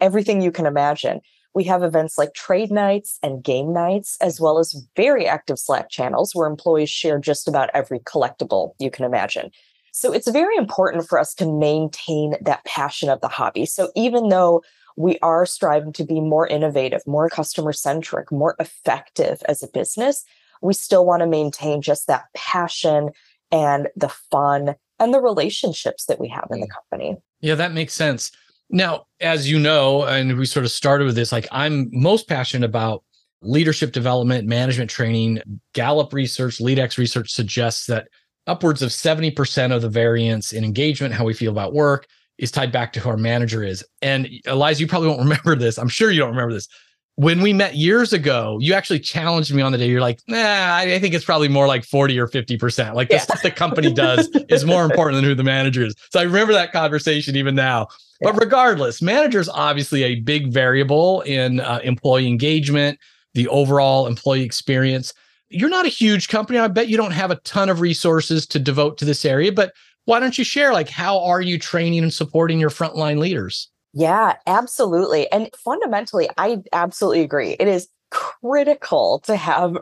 everything 0.00 0.40
you 0.40 0.50
can 0.50 0.64
imagine. 0.64 1.20
We 1.52 1.64
have 1.64 1.82
events 1.82 2.16
like 2.16 2.32
trade 2.32 2.70
nights 2.70 3.18
and 3.22 3.44
game 3.44 3.70
nights, 3.70 4.16
as 4.22 4.40
well 4.40 4.58
as 4.58 4.82
very 4.96 5.26
active 5.26 5.58
Slack 5.58 5.90
channels 5.90 6.34
where 6.34 6.48
employees 6.48 6.88
share 6.88 7.18
just 7.18 7.48
about 7.48 7.68
every 7.74 7.98
collectible 8.00 8.72
you 8.78 8.90
can 8.90 9.04
imagine. 9.04 9.50
So 9.98 10.12
it's 10.12 10.30
very 10.30 10.54
important 10.56 11.08
for 11.08 11.18
us 11.18 11.34
to 11.34 11.52
maintain 11.52 12.36
that 12.40 12.64
passion 12.64 13.08
of 13.08 13.20
the 13.20 13.26
hobby. 13.26 13.66
So 13.66 13.90
even 13.96 14.28
though 14.28 14.62
we 14.96 15.18
are 15.22 15.44
striving 15.44 15.92
to 15.94 16.04
be 16.04 16.20
more 16.20 16.46
innovative, 16.46 17.04
more 17.04 17.28
customer 17.28 17.72
centric, 17.72 18.30
more 18.30 18.54
effective 18.60 19.42
as 19.48 19.60
a 19.60 19.66
business, 19.66 20.24
we 20.62 20.72
still 20.72 21.04
want 21.04 21.22
to 21.22 21.26
maintain 21.26 21.82
just 21.82 22.06
that 22.06 22.26
passion 22.36 23.10
and 23.50 23.88
the 23.96 24.08
fun 24.08 24.76
and 25.00 25.12
the 25.12 25.20
relationships 25.20 26.04
that 26.04 26.20
we 26.20 26.28
have 26.28 26.46
in 26.52 26.60
the 26.60 26.68
mm. 26.68 26.74
company. 26.74 27.16
Yeah, 27.40 27.56
that 27.56 27.72
makes 27.72 27.92
sense. 27.92 28.30
Now, 28.70 29.06
as 29.20 29.50
you 29.50 29.58
know, 29.58 30.04
and 30.04 30.38
we 30.38 30.46
sort 30.46 30.64
of 30.64 30.70
started 30.70 31.06
with 31.06 31.16
this, 31.16 31.32
like 31.32 31.48
I'm 31.50 31.88
most 31.92 32.28
passionate 32.28 32.66
about 32.66 33.02
leadership 33.42 33.90
development, 33.90 34.46
management 34.46 34.90
training. 34.90 35.40
Gallup 35.72 36.12
research, 36.12 36.58
LeadX 36.58 36.98
research 36.98 37.30
suggests 37.32 37.86
that 37.86 38.06
upwards 38.48 38.82
of 38.82 38.90
70% 38.90 39.74
of 39.74 39.82
the 39.82 39.88
variance 39.88 40.52
in 40.52 40.64
engagement, 40.64 41.14
how 41.14 41.24
we 41.24 41.34
feel 41.34 41.52
about 41.52 41.72
work, 41.72 42.06
is 42.38 42.50
tied 42.50 42.72
back 42.72 42.92
to 42.94 43.00
who 43.00 43.10
our 43.10 43.16
manager 43.16 43.62
is. 43.62 43.84
And 44.00 44.28
Eliza, 44.46 44.80
you 44.80 44.86
probably 44.86 45.08
won't 45.08 45.20
remember 45.28 45.54
this. 45.54 45.78
I'm 45.78 45.88
sure 45.88 46.10
you 46.10 46.20
don't 46.20 46.30
remember 46.30 46.54
this. 46.54 46.68
When 47.16 47.40
we 47.42 47.52
met 47.52 47.74
years 47.74 48.12
ago, 48.12 48.58
you 48.60 48.74
actually 48.74 49.00
challenged 49.00 49.52
me 49.52 49.60
on 49.60 49.72
the 49.72 49.78
day. 49.78 49.88
You're 49.88 50.00
like, 50.00 50.20
nah, 50.28 50.76
I 50.76 51.00
think 51.00 51.14
it's 51.14 51.24
probably 51.24 51.48
more 51.48 51.66
like 51.66 51.84
40 51.84 52.16
or 52.16 52.28
50%. 52.28 52.94
Like 52.94 53.08
the 53.08 53.18
stuff 53.18 53.42
the 53.42 53.50
company 53.50 53.92
does 53.92 54.28
is 54.48 54.64
more 54.64 54.84
important 54.84 55.16
than 55.16 55.24
who 55.24 55.34
the 55.34 55.42
manager 55.42 55.84
is. 55.84 55.96
So 56.12 56.20
I 56.20 56.22
remember 56.22 56.52
that 56.52 56.70
conversation 56.70 57.34
even 57.34 57.56
now. 57.56 57.88
But 58.20 58.38
regardless, 58.38 59.02
manager 59.02 59.40
is 59.40 59.48
obviously 59.48 60.04
a 60.04 60.16
big 60.20 60.52
variable 60.52 61.22
in 61.22 61.58
uh, 61.58 61.80
employee 61.82 62.28
engagement, 62.28 63.00
the 63.34 63.48
overall 63.48 64.06
employee 64.06 64.44
experience. 64.44 65.12
You're 65.50 65.70
not 65.70 65.86
a 65.86 65.90
huge 65.90 66.28
company. 66.28 66.58
I 66.58 66.68
bet 66.68 66.88
you 66.88 66.96
don't 66.96 67.12
have 67.12 67.30
a 67.30 67.36
ton 67.36 67.68
of 67.68 67.80
resources 67.80 68.46
to 68.48 68.58
devote 68.58 68.98
to 68.98 69.04
this 69.04 69.24
area, 69.24 69.52
but 69.52 69.72
why 70.04 70.20
don't 70.20 70.38
you 70.38 70.44
share 70.44 70.72
like 70.72 70.88
how 70.88 71.22
are 71.22 71.40
you 71.40 71.58
training 71.58 72.02
and 72.02 72.12
supporting 72.12 72.58
your 72.58 72.70
frontline 72.70 73.18
leaders? 73.18 73.70
Yeah, 73.92 74.36
absolutely. 74.46 75.30
And 75.32 75.50
fundamentally, 75.56 76.28
I 76.36 76.58
absolutely 76.72 77.22
agree. 77.22 77.56
It 77.58 77.68
is 77.68 77.88
critical 78.10 79.20
to 79.20 79.36
have 79.36 79.76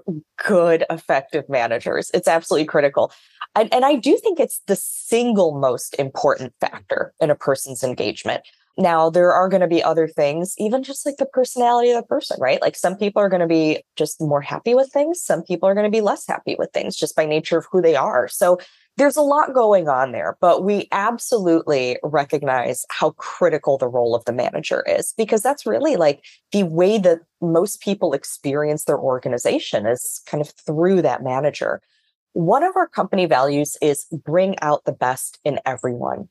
good, 0.45 0.85
effective 0.91 1.49
managers. 1.49 2.11
It's 2.15 2.29
absolutely 2.29 2.67
critical. 2.67 3.13
And, 3.55 3.73
and 3.73 3.85
I 3.85 3.95
do 3.95 4.17
think 4.19 4.41
it's 4.41 4.61
the 4.67 4.77
single 4.77 5.59
most 5.59 5.95
important 5.95 6.55
factor 6.61 7.13
in 7.21 7.31
a 7.31 7.35
person's 7.35 7.83
engagement. 7.83 8.43
Now, 8.79 9.09
there 9.09 9.33
are 9.33 9.49
going 9.49 9.63
to 9.63 9.67
be 9.67 9.83
other 9.83 10.07
things, 10.07 10.55
even 10.59 10.83
just 10.83 11.07
like 11.07 11.17
the 11.17 11.27
personality 11.27 11.91
of 11.91 11.97
the 11.97 12.07
person, 12.07 12.37
right? 12.41 12.61
Like 12.61 12.77
some 12.77 12.97
people 12.97 13.23
are 13.23 13.31
going 13.31 13.41
to 13.41 13.47
be 13.47 13.83
just 13.97 14.21
more 14.21 14.43
happy 14.43 14.75
with 14.75 14.93
things. 14.93 15.23
Some 15.23 15.43
people 15.43 15.67
are 15.69 15.75
going 15.75 15.91
to 15.91 15.97
be 15.97 16.03
less 16.03 16.27
happy 16.27 16.57
with 16.59 16.71
things 16.73 16.95
just 16.95 17.17
by 17.17 17.25
nature 17.25 17.57
of 17.59 17.67
who 17.73 17.81
they 17.81 17.97
are. 17.97 18.29
So 18.29 18.59
there's 18.99 19.17
a 19.17 19.23
lot 19.23 19.55
going 19.55 19.89
on 19.89 20.13
there, 20.13 20.37
but 20.41 20.63
we 20.65 20.89
absolutely 20.93 21.99
recognize 22.03 22.85
how 22.91 23.11
critical 23.13 23.77
the 23.77 23.89
role 23.89 24.15
of 24.15 24.25
the 24.25 24.33
manager 24.33 24.85
is 24.87 25.13
because 25.17 25.43
that's 25.43 25.67
really 25.67 25.97
like 25.97 26.25
the 26.53 26.63
way 26.63 26.99
that 26.99 27.21
most 27.43 27.81
people 27.81 28.15
experience 28.15 28.85
their 28.85 28.99
organization 28.99 29.87
is 29.87 30.23
kind 30.27 30.41
of 30.41 30.51
through 30.51 31.03
that 31.03 31.23
manager. 31.23 31.83
One 32.33 32.63
of 32.63 32.75
our 32.75 32.89
company 32.89 33.27
values 33.27 33.77
is 33.83 34.07
bring 34.25 34.59
out 34.61 34.85
the 34.85 34.93
best 34.93 35.39
in 35.45 35.61
everyone. 35.67 36.29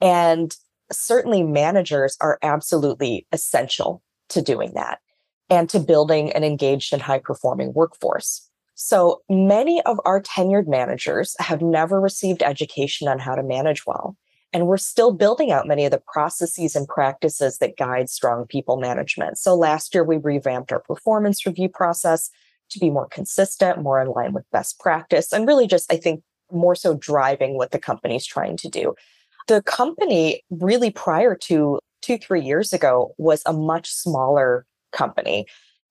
And 0.00 0.54
certainly 0.92 1.42
managers 1.42 2.16
are 2.20 2.38
absolutely 2.42 3.26
essential 3.32 4.02
to 4.30 4.42
doing 4.42 4.72
that 4.74 5.00
and 5.48 5.68
to 5.70 5.80
building 5.80 6.32
an 6.32 6.44
engaged 6.44 6.92
and 6.92 7.02
high 7.02 7.18
performing 7.18 7.72
workforce. 7.74 8.48
So 8.74 9.20
many 9.28 9.82
of 9.82 10.00
our 10.04 10.22
tenured 10.22 10.66
managers 10.66 11.36
have 11.38 11.60
never 11.60 12.00
received 12.00 12.42
education 12.42 13.08
on 13.08 13.18
how 13.18 13.34
to 13.34 13.42
manage 13.42 13.84
well. 13.86 14.16
And 14.52 14.66
we're 14.66 14.78
still 14.78 15.12
building 15.12 15.52
out 15.52 15.68
many 15.68 15.84
of 15.84 15.90
the 15.90 16.02
processes 16.12 16.74
and 16.74 16.88
practices 16.88 17.58
that 17.58 17.76
guide 17.76 18.08
strong 18.08 18.46
people 18.46 18.78
management. 18.78 19.38
So 19.38 19.54
last 19.54 19.94
year, 19.94 20.02
we 20.02 20.16
revamped 20.16 20.72
our 20.72 20.80
performance 20.80 21.46
review 21.46 21.68
process 21.68 22.30
to 22.70 22.78
be 22.78 22.90
more 22.90 23.06
consistent, 23.06 23.82
more 23.82 24.00
in 24.00 24.08
line 24.08 24.32
with 24.32 24.50
best 24.50 24.80
practice, 24.80 25.32
and 25.32 25.46
really 25.46 25.66
just, 25.66 25.92
I 25.92 25.96
think, 25.96 26.22
more 26.50 26.74
so 26.74 26.94
driving 26.94 27.56
what 27.56 27.70
the 27.70 27.78
company's 27.78 28.26
trying 28.26 28.56
to 28.58 28.68
do. 28.68 28.94
The 29.50 29.62
company, 29.62 30.44
really 30.50 30.92
prior 30.92 31.34
to 31.34 31.80
two, 32.02 32.18
three 32.18 32.40
years 32.40 32.72
ago, 32.72 33.16
was 33.18 33.42
a 33.46 33.52
much 33.52 33.90
smaller 33.90 34.64
company. 34.92 35.44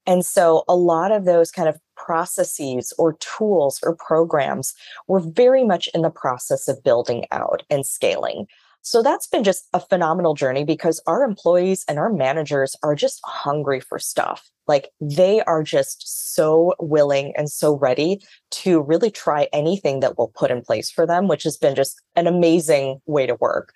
And 0.05 0.25
so 0.25 0.63
a 0.69 0.77
lot 0.77 1.11
of 1.11 1.25
those 1.25 1.51
kind 1.51 1.67
of 1.67 1.77
processes 1.97 2.93
or 2.97 3.17
tools 3.19 3.77
or 3.83 3.97
programs 3.97 4.73
were 5.09 5.19
very 5.19 5.65
much 5.65 5.89
in 5.93 6.03
the 6.03 6.09
process 6.09 6.69
of 6.69 6.81
building 6.85 7.25
out 7.31 7.63
and 7.69 7.85
scaling. 7.85 8.47
So 8.81 9.03
that's 9.03 9.27
been 9.27 9.43
just 9.43 9.67
a 9.73 9.79
phenomenal 9.79 10.33
journey 10.33 10.63
because 10.63 11.01
our 11.05 11.23
employees 11.23 11.85
and 11.87 11.99
our 11.99 12.11
managers 12.11 12.75
are 12.81 12.95
just 12.95 13.19
hungry 13.23 13.79
for 13.79 13.99
stuff. 13.99 14.49
Like 14.67 14.89
they 15.01 15.41
are 15.41 15.63
just 15.63 16.33
so 16.33 16.75
willing 16.79 17.33
and 17.35 17.49
so 17.49 17.75
ready 17.75 18.21
to 18.51 18.81
really 18.81 19.11
try 19.11 19.47
anything 19.51 19.99
that 19.99 20.17
we'll 20.17 20.31
put 20.35 20.51
in 20.51 20.61
place 20.61 20.89
for 20.89 21.05
them, 21.05 21.27
which 21.27 21.43
has 21.43 21.57
been 21.57 21.75
just 21.75 22.01
an 22.15 22.27
amazing 22.27 23.01
way 23.05 23.25
to 23.25 23.35
work. 23.35 23.73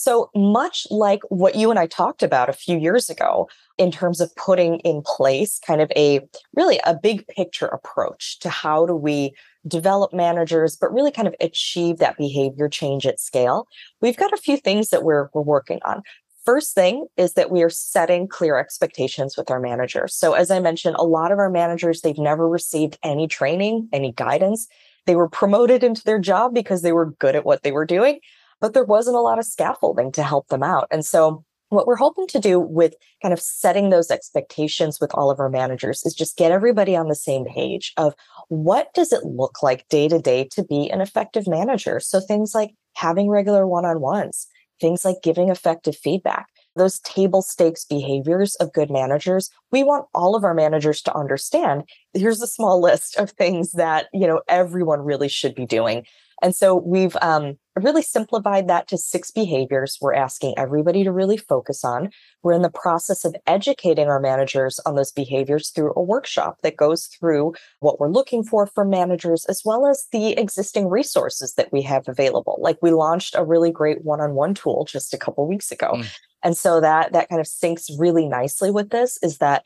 So 0.00 0.30
much 0.34 0.86
like 0.90 1.20
what 1.28 1.56
you 1.56 1.68
and 1.68 1.78
I 1.78 1.86
talked 1.86 2.22
about 2.22 2.48
a 2.48 2.54
few 2.54 2.78
years 2.78 3.10
ago 3.10 3.50
in 3.76 3.92
terms 3.92 4.22
of 4.22 4.34
putting 4.34 4.78
in 4.78 5.02
place 5.04 5.58
kind 5.58 5.82
of 5.82 5.92
a 5.94 6.26
really 6.56 6.80
a 6.86 6.94
big 6.94 7.28
picture 7.28 7.66
approach 7.66 8.38
to 8.38 8.48
how 8.48 8.86
do 8.86 8.96
we 8.96 9.34
develop 9.68 10.14
managers, 10.14 10.74
but 10.74 10.90
really 10.90 11.10
kind 11.10 11.28
of 11.28 11.34
achieve 11.38 11.98
that 11.98 12.16
behavior 12.16 12.66
change 12.66 13.06
at 13.06 13.20
scale. 13.20 13.68
We've 14.00 14.16
got 14.16 14.32
a 14.32 14.38
few 14.38 14.56
things 14.56 14.88
that 14.88 15.02
we're, 15.02 15.28
we're 15.34 15.42
working 15.42 15.80
on. 15.84 16.02
First 16.46 16.74
thing 16.74 17.06
is 17.18 17.34
that 17.34 17.50
we 17.50 17.62
are 17.62 17.68
setting 17.68 18.26
clear 18.26 18.58
expectations 18.58 19.36
with 19.36 19.50
our 19.50 19.60
managers. 19.60 20.14
So, 20.14 20.32
as 20.32 20.50
I 20.50 20.60
mentioned, 20.60 20.96
a 20.98 21.04
lot 21.04 21.30
of 21.30 21.38
our 21.38 21.50
managers, 21.50 22.00
they've 22.00 22.16
never 22.16 22.48
received 22.48 22.98
any 23.04 23.28
training, 23.28 23.90
any 23.92 24.12
guidance. 24.12 24.66
They 25.04 25.14
were 25.14 25.28
promoted 25.28 25.84
into 25.84 26.02
their 26.04 26.18
job 26.18 26.54
because 26.54 26.80
they 26.80 26.92
were 26.92 27.10
good 27.10 27.36
at 27.36 27.44
what 27.44 27.64
they 27.64 27.72
were 27.72 27.84
doing 27.84 28.20
but 28.60 28.74
there 28.74 28.84
wasn't 28.84 29.16
a 29.16 29.20
lot 29.20 29.38
of 29.38 29.44
scaffolding 29.44 30.12
to 30.12 30.22
help 30.22 30.48
them 30.48 30.62
out. 30.62 30.86
And 30.90 31.04
so 31.04 31.44
what 31.68 31.86
we're 31.86 31.96
hoping 31.96 32.26
to 32.26 32.40
do 32.40 32.58
with 32.58 32.94
kind 33.22 33.32
of 33.32 33.40
setting 33.40 33.90
those 33.90 34.10
expectations 34.10 34.98
with 35.00 35.10
all 35.14 35.30
of 35.30 35.38
our 35.38 35.48
managers 35.48 36.02
is 36.04 36.14
just 36.14 36.36
get 36.36 36.50
everybody 36.50 36.96
on 36.96 37.08
the 37.08 37.14
same 37.14 37.44
page 37.44 37.92
of 37.96 38.14
what 38.48 38.92
does 38.92 39.12
it 39.12 39.24
look 39.24 39.62
like 39.62 39.86
day 39.88 40.08
to 40.08 40.18
day 40.18 40.48
to 40.52 40.64
be 40.64 40.90
an 40.90 41.00
effective 41.00 41.46
manager? 41.46 42.00
So 42.00 42.20
things 42.20 42.54
like 42.54 42.72
having 42.96 43.28
regular 43.28 43.66
one-on-ones 43.66 44.48
things 44.80 45.04
like 45.04 45.16
giving 45.22 45.50
effective 45.50 45.96
feedback 45.96 46.46
those 46.76 47.00
table 47.00 47.42
stakes 47.42 47.84
behaviors 47.84 48.54
of 48.56 48.72
good 48.72 48.90
managers. 48.90 49.50
We 49.72 49.82
want 49.82 50.06
all 50.14 50.36
of 50.36 50.44
our 50.44 50.54
managers 50.54 51.02
to 51.02 51.14
understand 51.14 51.82
here's 52.14 52.40
a 52.40 52.46
small 52.46 52.80
list 52.82 53.16
of 53.16 53.30
things 53.32 53.72
that 53.72 54.06
you 54.12 54.26
know 54.26 54.40
everyone 54.48 55.00
really 55.00 55.28
should 55.28 55.54
be 55.54 55.66
doing. 55.66 56.06
And 56.42 56.56
so 56.56 56.74
we've 56.74 57.16
um, 57.20 57.58
really 57.76 58.02
simplified 58.02 58.68
that 58.68 58.88
to 58.88 58.98
six 58.98 59.30
behaviors 59.30 59.96
we're 60.00 60.14
asking 60.14 60.54
everybody 60.56 61.04
to 61.04 61.12
really 61.12 61.36
focus 61.36 61.84
on. 61.84 62.10
We're 62.42 62.52
in 62.52 62.62
the 62.62 62.70
process 62.70 63.24
of 63.24 63.36
educating 63.46 64.08
our 64.08 64.20
managers 64.20 64.80
on 64.86 64.96
those 64.96 65.12
behaviors 65.12 65.70
through 65.70 65.92
a 65.94 66.02
workshop 66.02 66.58
that 66.62 66.76
goes 66.76 67.06
through 67.06 67.54
what 67.78 68.00
we're 68.00 68.08
looking 68.08 68.42
for 68.42 68.66
from 68.66 68.90
managers, 68.90 69.44
as 69.46 69.62
well 69.64 69.86
as 69.86 70.06
the 70.12 70.32
existing 70.32 70.88
resources 70.88 71.54
that 71.54 71.72
we 71.72 71.82
have 71.82 72.08
available. 72.08 72.58
Like 72.60 72.78
we 72.82 72.90
launched 72.90 73.34
a 73.36 73.44
really 73.44 73.70
great 73.70 74.04
one-on-one 74.04 74.54
tool 74.54 74.84
just 74.84 75.14
a 75.14 75.18
couple 75.18 75.46
weeks 75.46 75.70
ago. 75.70 75.92
Mm. 75.94 76.06
And 76.42 76.56
so 76.56 76.80
that 76.80 77.12
that 77.12 77.28
kind 77.28 77.40
of 77.40 77.46
syncs 77.46 77.84
really 77.98 78.26
nicely 78.26 78.70
with 78.70 78.90
this 78.90 79.18
is 79.22 79.38
that 79.38 79.62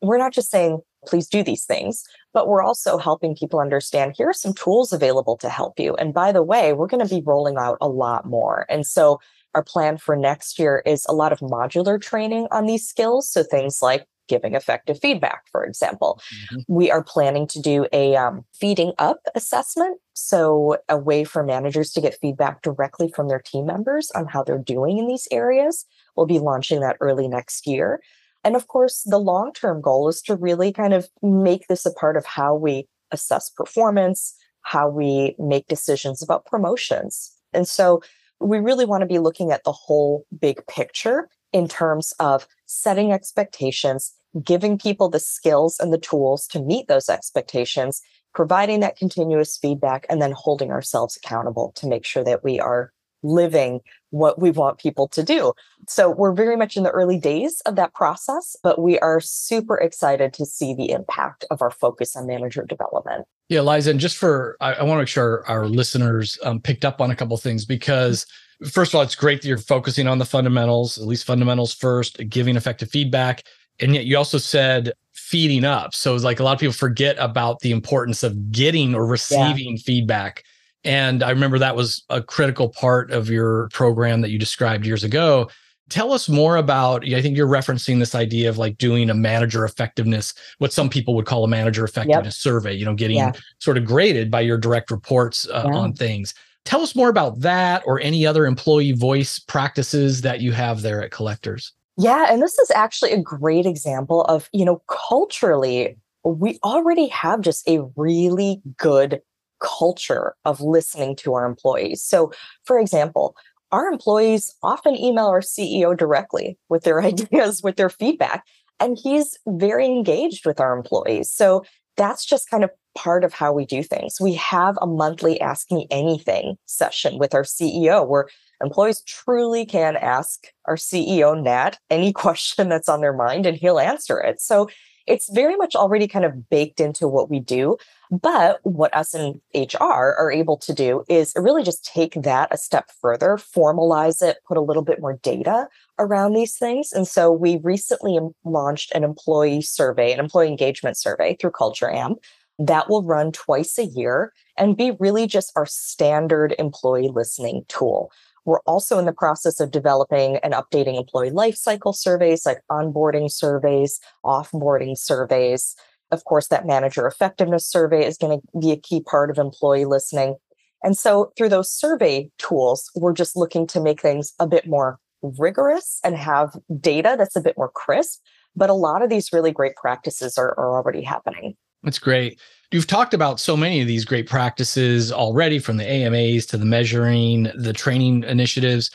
we're 0.00 0.18
not 0.18 0.32
just 0.32 0.50
saying 0.50 0.80
please 1.06 1.28
do 1.28 1.42
these 1.42 1.64
things. 1.64 2.04
But 2.32 2.48
we're 2.48 2.62
also 2.62 2.98
helping 2.98 3.36
people 3.36 3.60
understand 3.60 4.14
here 4.16 4.28
are 4.28 4.34
some 4.34 4.54
tools 4.54 4.92
available 4.92 5.36
to 5.38 5.48
help 5.48 5.78
you. 5.78 5.94
And 5.96 6.12
by 6.12 6.32
the 6.32 6.42
way, 6.42 6.72
we're 6.72 6.86
going 6.86 7.06
to 7.06 7.14
be 7.14 7.22
rolling 7.24 7.56
out 7.56 7.78
a 7.80 7.88
lot 7.88 8.26
more. 8.26 8.66
And 8.68 8.86
so 8.86 9.20
our 9.54 9.62
plan 9.62 9.98
for 9.98 10.16
next 10.16 10.58
year 10.58 10.82
is 10.84 11.06
a 11.08 11.14
lot 11.14 11.32
of 11.32 11.40
modular 11.40 12.00
training 12.00 12.48
on 12.50 12.66
these 12.66 12.86
skills. 12.86 13.30
So 13.30 13.42
things 13.42 13.80
like 13.82 14.06
giving 14.28 14.54
effective 14.54 15.00
feedback, 15.00 15.44
for 15.50 15.64
example. 15.64 16.20
Mm-hmm. 16.52 16.58
We 16.68 16.90
are 16.90 17.02
planning 17.02 17.46
to 17.48 17.60
do 17.60 17.86
a 17.92 18.14
um, 18.14 18.44
feeding 18.54 18.92
up 18.98 19.20
assessment. 19.34 19.98
So, 20.12 20.76
a 20.88 20.98
way 20.98 21.24
for 21.24 21.42
managers 21.42 21.92
to 21.92 22.00
get 22.00 22.18
feedback 22.20 22.62
directly 22.62 23.08
from 23.08 23.28
their 23.28 23.40
team 23.40 23.66
members 23.66 24.10
on 24.12 24.26
how 24.26 24.42
they're 24.42 24.58
doing 24.58 24.98
in 24.98 25.06
these 25.06 25.26
areas. 25.30 25.86
We'll 26.16 26.26
be 26.26 26.38
launching 26.38 26.80
that 26.80 26.96
early 27.00 27.28
next 27.28 27.66
year. 27.66 28.00
And 28.44 28.56
of 28.56 28.68
course, 28.68 29.02
the 29.04 29.18
long 29.18 29.52
term 29.52 29.80
goal 29.80 30.08
is 30.08 30.22
to 30.22 30.36
really 30.36 30.72
kind 30.72 30.94
of 30.94 31.08
make 31.22 31.66
this 31.68 31.84
a 31.84 31.92
part 31.92 32.16
of 32.16 32.24
how 32.24 32.54
we 32.54 32.86
assess 33.10 33.50
performance, 33.50 34.34
how 34.62 34.88
we 34.88 35.34
make 35.38 35.66
decisions 35.66 36.22
about 36.22 36.46
promotions. 36.46 37.32
And 37.52 37.66
so 37.66 38.02
we 38.40 38.58
really 38.58 38.84
want 38.84 39.02
to 39.02 39.06
be 39.06 39.18
looking 39.18 39.50
at 39.50 39.64
the 39.64 39.72
whole 39.72 40.24
big 40.38 40.64
picture 40.66 41.28
in 41.52 41.66
terms 41.66 42.12
of 42.20 42.46
setting 42.66 43.12
expectations, 43.12 44.12
giving 44.44 44.78
people 44.78 45.08
the 45.08 45.18
skills 45.18 45.80
and 45.80 45.92
the 45.92 45.98
tools 45.98 46.46
to 46.48 46.60
meet 46.60 46.86
those 46.88 47.08
expectations, 47.08 48.02
providing 48.34 48.80
that 48.80 48.96
continuous 48.96 49.56
feedback, 49.56 50.06
and 50.08 50.20
then 50.20 50.32
holding 50.32 50.70
ourselves 50.70 51.16
accountable 51.16 51.72
to 51.76 51.86
make 51.86 52.04
sure 52.04 52.22
that 52.22 52.44
we 52.44 52.60
are 52.60 52.92
living 53.22 53.80
what 54.10 54.40
we 54.40 54.50
want 54.50 54.78
people 54.78 55.08
to 55.08 55.22
do. 55.22 55.52
So 55.86 56.10
we're 56.10 56.32
very 56.32 56.56
much 56.56 56.76
in 56.76 56.82
the 56.82 56.90
early 56.90 57.18
days 57.18 57.60
of 57.66 57.76
that 57.76 57.94
process, 57.94 58.56
but 58.62 58.80
we 58.80 58.98
are 59.00 59.20
super 59.20 59.76
excited 59.76 60.32
to 60.34 60.46
see 60.46 60.74
the 60.74 60.90
impact 60.90 61.44
of 61.50 61.62
our 61.62 61.70
focus 61.70 62.16
on 62.16 62.26
manager 62.26 62.64
development. 62.64 63.26
Yeah, 63.48 63.60
Liza, 63.60 63.90
and 63.90 64.00
just 64.00 64.16
for, 64.16 64.56
I, 64.60 64.74
I 64.74 64.82
want 64.82 64.98
to 64.98 65.02
make 65.02 65.08
sure 65.08 65.44
our 65.46 65.66
listeners 65.66 66.38
um, 66.42 66.60
picked 66.60 66.84
up 66.84 67.00
on 67.00 67.10
a 67.10 67.16
couple 67.16 67.36
things 67.36 67.64
because 67.64 68.26
first 68.70 68.92
of 68.92 68.96
all, 68.96 69.02
it's 69.02 69.14
great 69.14 69.42
that 69.42 69.48
you're 69.48 69.58
focusing 69.58 70.06
on 70.06 70.18
the 70.18 70.24
fundamentals, 70.24 70.98
at 70.98 71.06
least 71.06 71.24
fundamentals 71.24 71.74
first, 71.74 72.18
giving 72.28 72.56
effective 72.56 72.90
feedback. 72.90 73.42
And 73.80 73.94
yet 73.94 74.06
you 74.06 74.16
also 74.16 74.38
said 74.38 74.92
feeding 75.14 75.64
up. 75.64 75.94
So 75.94 76.14
it's 76.14 76.24
like 76.24 76.40
a 76.40 76.42
lot 76.42 76.54
of 76.54 76.60
people 76.60 76.72
forget 76.72 77.16
about 77.18 77.60
the 77.60 77.70
importance 77.70 78.22
of 78.22 78.50
getting 78.50 78.94
or 78.94 79.06
receiving 79.06 79.76
yeah. 79.76 79.82
feedback 79.84 80.44
and 80.88 81.22
I 81.22 81.30
remember 81.30 81.58
that 81.58 81.76
was 81.76 82.02
a 82.08 82.22
critical 82.22 82.70
part 82.70 83.10
of 83.10 83.28
your 83.28 83.68
program 83.68 84.22
that 84.22 84.30
you 84.30 84.38
described 84.38 84.86
years 84.86 85.04
ago. 85.04 85.50
Tell 85.90 86.12
us 86.12 86.28
more 86.28 86.56
about, 86.56 87.06
I 87.06 87.22
think 87.22 87.36
you're 87.36 87.46
referencing 87.46 87.98
this 87.98 88.14
idea 88.14 88.48
of 88.48 88.58
like 88.58 88.78
doing 88.78 89.10
a 89.10 89.14
manager 89.14 89.64
effectiveness, 89.64 90.34
what 90.58 90.72
some 90.72 90.88
people 90.88 91.14
would 91.14 91.26
call 91.26 91.44
a 91.44 91.48
manager 91.48 91.84
effectiveness 91.84 92.36
yep. 92.36 92.52
survey, 92.52 92.74
you 92.74 92.84
know, 92.84 92.94
getting 92.94 93.18
yeah. 93.18 93.32
sort 93.58 93.78
of 93.78 93.84
graded 93.84 94.30
by 94.30 94.40
your 94.40 94.58
direct 94.58 94.90
reports 94.90 95.48
uh, 95.48 95.66
yeah. 95.66 95.76
on 95.76 95.92
things. 95.92 96.34
Tell 96.64 96.82
us 96.82 96.94
more 96.94 97.08
about 97.08 97.40
that 97.40 97.82
or 97.86 98.00
any 98.00 98.26
other 98.26 98.44
employee 98.44 98.92
voice 98.92 99.38
practices 99.38 100.20
that 100.22 100.40
you 100.40 100.52
have 100.52 100.82
there 100.82 101.02
at 101.02 101.10
Collectors. 101.10 101.72
Yeah, 101.96 102.26
and 102.30 102.42
this 102.42 102.58
is 102.58 102.70
actually 102.72 103.12
a 103.12 103.22
great 103.22 103.66
example 103.66 104.22
of, 104.24 104.48
you 104.52 104.64
know, 104.64 104.82
culturally, 104.88 105.96
we 106.24 106.58
already 106.62 107.08
have 107.08 107.40
just 107.40 107.66
a 107.66 107.82
really 107.96 108.60
good 108.76 109.22
culture 109.60 110.34
of 110.44 110.60
listening 110.60 111.16
to 111.16 111.34
our 111.34 111.46
employees. 111.46 112.02
So, 112.02 112.32
for 112.64 112.78
example, 112.78 113.36
our 113.70 113.86
employees 113.86 114.54
often 114.62 114.96
email 114.96 115.26
our 115.26 115.40
CEO 115.40 115.96
directly 115.96 116.58
with 116.68 116.84
their 116.84 117.00
ideas, 117.02 117.62
with 117.62 117.76
their 117.76 117.90
feedback, 117.90 118.44
and 118.80 118.98
he's 119.00 119.36
very 119.46 119.86
engaged 119.86 120.46
with 120.46 120.60
our 120.60 120.76
employees. 120.76 121.30
So, 121.32 121.64
that's 121.96 122.24
just 122.24 122.48
kind 122.48 122.62
of 122.64 122.70
part 122.96 123.24
of 123.24 123.34
how 123.34 123.52
we 123.52 123.66
do 123.66 123.82
things. 123.82 124.20
We 124.20 124.34
have 124.34 124.78
a 124.80 124.86
monthly 124.86 125.40
Ask 125.40 125.70
Me 125.70 125.86
Anything 125.90 126.56
session 126.66 127.18
with 127.18 127.34
our 127.34 127.42
CEO 127.42 128.06
where 128.06 128.28
employees 128.62 129.02
truly 129.02 129.66
can 129.66 129.96
ask 129.96 130.46
our 130.64 130.76
CEO, 130.76 131.40
Nat, 131.40 131.78
any 131.90 132.12
question 132.24 132.68
that's 132.68 132.88
on 132.88 133.00
their 133.00 133.12
mind 133.12 133.46
and 133.46 133.56
he'll 133.56 133.78
answer 133.78 134.18
it. 134.18 134.40
So 134.40 134.68
it's 135.08 135.32
very 135.32 135.56
much 135.56 135.74
already 135.74 136.06
kind 136.06 136.24
of 136.24 136.48
baked 136.50 136.80
into 136.80 137.08
what 137.08 137.30
we 137.30 137.40
do. 137.40 137.76
But 138.10 138.60
what 138.62 138.94
us 138.94 139.14
in 139.14 139.40
HR 139.54 139.82
are 140.18 140.30
able 140.30 140.56
to 140.58 140.72
do 140.72 141.04
is 141.08 141.32
really 141.36 141.62
just 141.62 141.84
take 141.84 142.14
that 142.14 142.48
a 142.52 142.56
step 142.56 142.90
further, 143.00 143.36
formalize 143.36 144.22
it, 144.22 144.38
put 144.46 144.56
a 144.56 144.62
little 144.62 144.82
bit 144.82 145.00
more 145.00 145.18
data 145.22 145.68
around 145.98 146.32
these 146.32 146.56
things. 146.56 146.92
And 146.92 147.06
so 147.06 147.30
we 147.32 147.58
recently 147.62 148.18
launched 148.44 148.92
an 148.94 149.04
employee 149.04 149.62
survey, 149.62 150.12
an 150.12 150.20
employee 150.20 150.48
engagement 150.48 150.96
survey 150.96 151.36
through 151.36 151.50
Culture 151.50 151.90
Amp 151.90 152.18
that 152.58 152.88
will 152.88 153.02
run 153.02 153.32
twice 153.32 153.78
a 153.78 153.84
year 153.84 154.32
and 154.56 154.76
be 154.76 154.92
really 154.98 155.26
just 155.26 155.52
our 155.54 155.66
standard 155.66 156.54
employee 156.58 157.10
listening 157.12 157.64
tool. 157.68 158.10
We're 158.48 158.60
also 158.60 158.98
in 158.98 159.04
the 159.04 159.12
process 159.12 159.60
of 159.60 159.70
developing 159.70 160.38
and 160.38 160.54
updating 160.54 160.96
employee 160.96 161.28
life 161.28 161.54
cycle 161.54 161.92
surveys 161.92 162.46
like 162.46 162.62
onboarding 162.70 163.30
surveys, 163.30 164.00
offboarding 164.24 164.96
surveys. 164.96 165.76
Of 166.12 166.24
course, 166.24 166.48
that 166.48 166.66
manager 166.66 167.06
effectiveness 167.06 167.70
survey 167.70 168.06
is 168.06 168.16
going 168.16 168.40
to 168.40 168.58
be 168.58 168.70
a 168.70 168.78
key 168.78 169.02
part 169.02 169.30
of 169.30 169.36
employee 169.36 169.84
listening. 169.84 170.36
And 170.82 170.96
so 170.96 171.30
through 171.36 171.50
those 171.50 171.70
survey 171.70 172.30
tools, 172.38 172.90
we're 172.94 173.12
just 173.12 173.36
looking 173.36 173.66
to 173.66 173.82
make 173.82 174.00
things 174.00 174.32
a 174.38 174.46
bit 174.46 174.66
more 174.66 174.98
rigorous 175.20 176.00
and 176.02 176.16
have 176.16 176.56
data 176.80 177.16
that's 177.18 177.36
a 177.36 177.42
bit 177.42 177.58
more 177.58 177.70
crisp. 177.70 178.22
But 178.56 178.70
a 178.70 178.74
lot 178.74 179.02
of 179.02 179.10
these 179.10 179.30
really 179.30 179.52
great 179.52 179.76
practices 179.76 180.38
are, 180.38 180.58
are 180.58 180.74
already 180.74 181.02
happening. 181.02 181.54
That's 181.82 181.98
great. 181.98 182.40
You've 182.70 182.86
talked 182.86 183.14
about 183.14 183.40
so 183.40 183.56
many 183.56 183.80
of 183.80 183.86
these 183.86 184.04
great 184.04 184.28
practices 184.28 185.10
already 185.10 185.58
from 185.58 185.78
the 185.78 185.90
AMAs 185.90 186.44
to 186.46 186.58
the 186.58 186.66
measuring, 186.66 187.44
the 187.54 187.72
training 187.72 188.24
initiatives. 188.24 188.90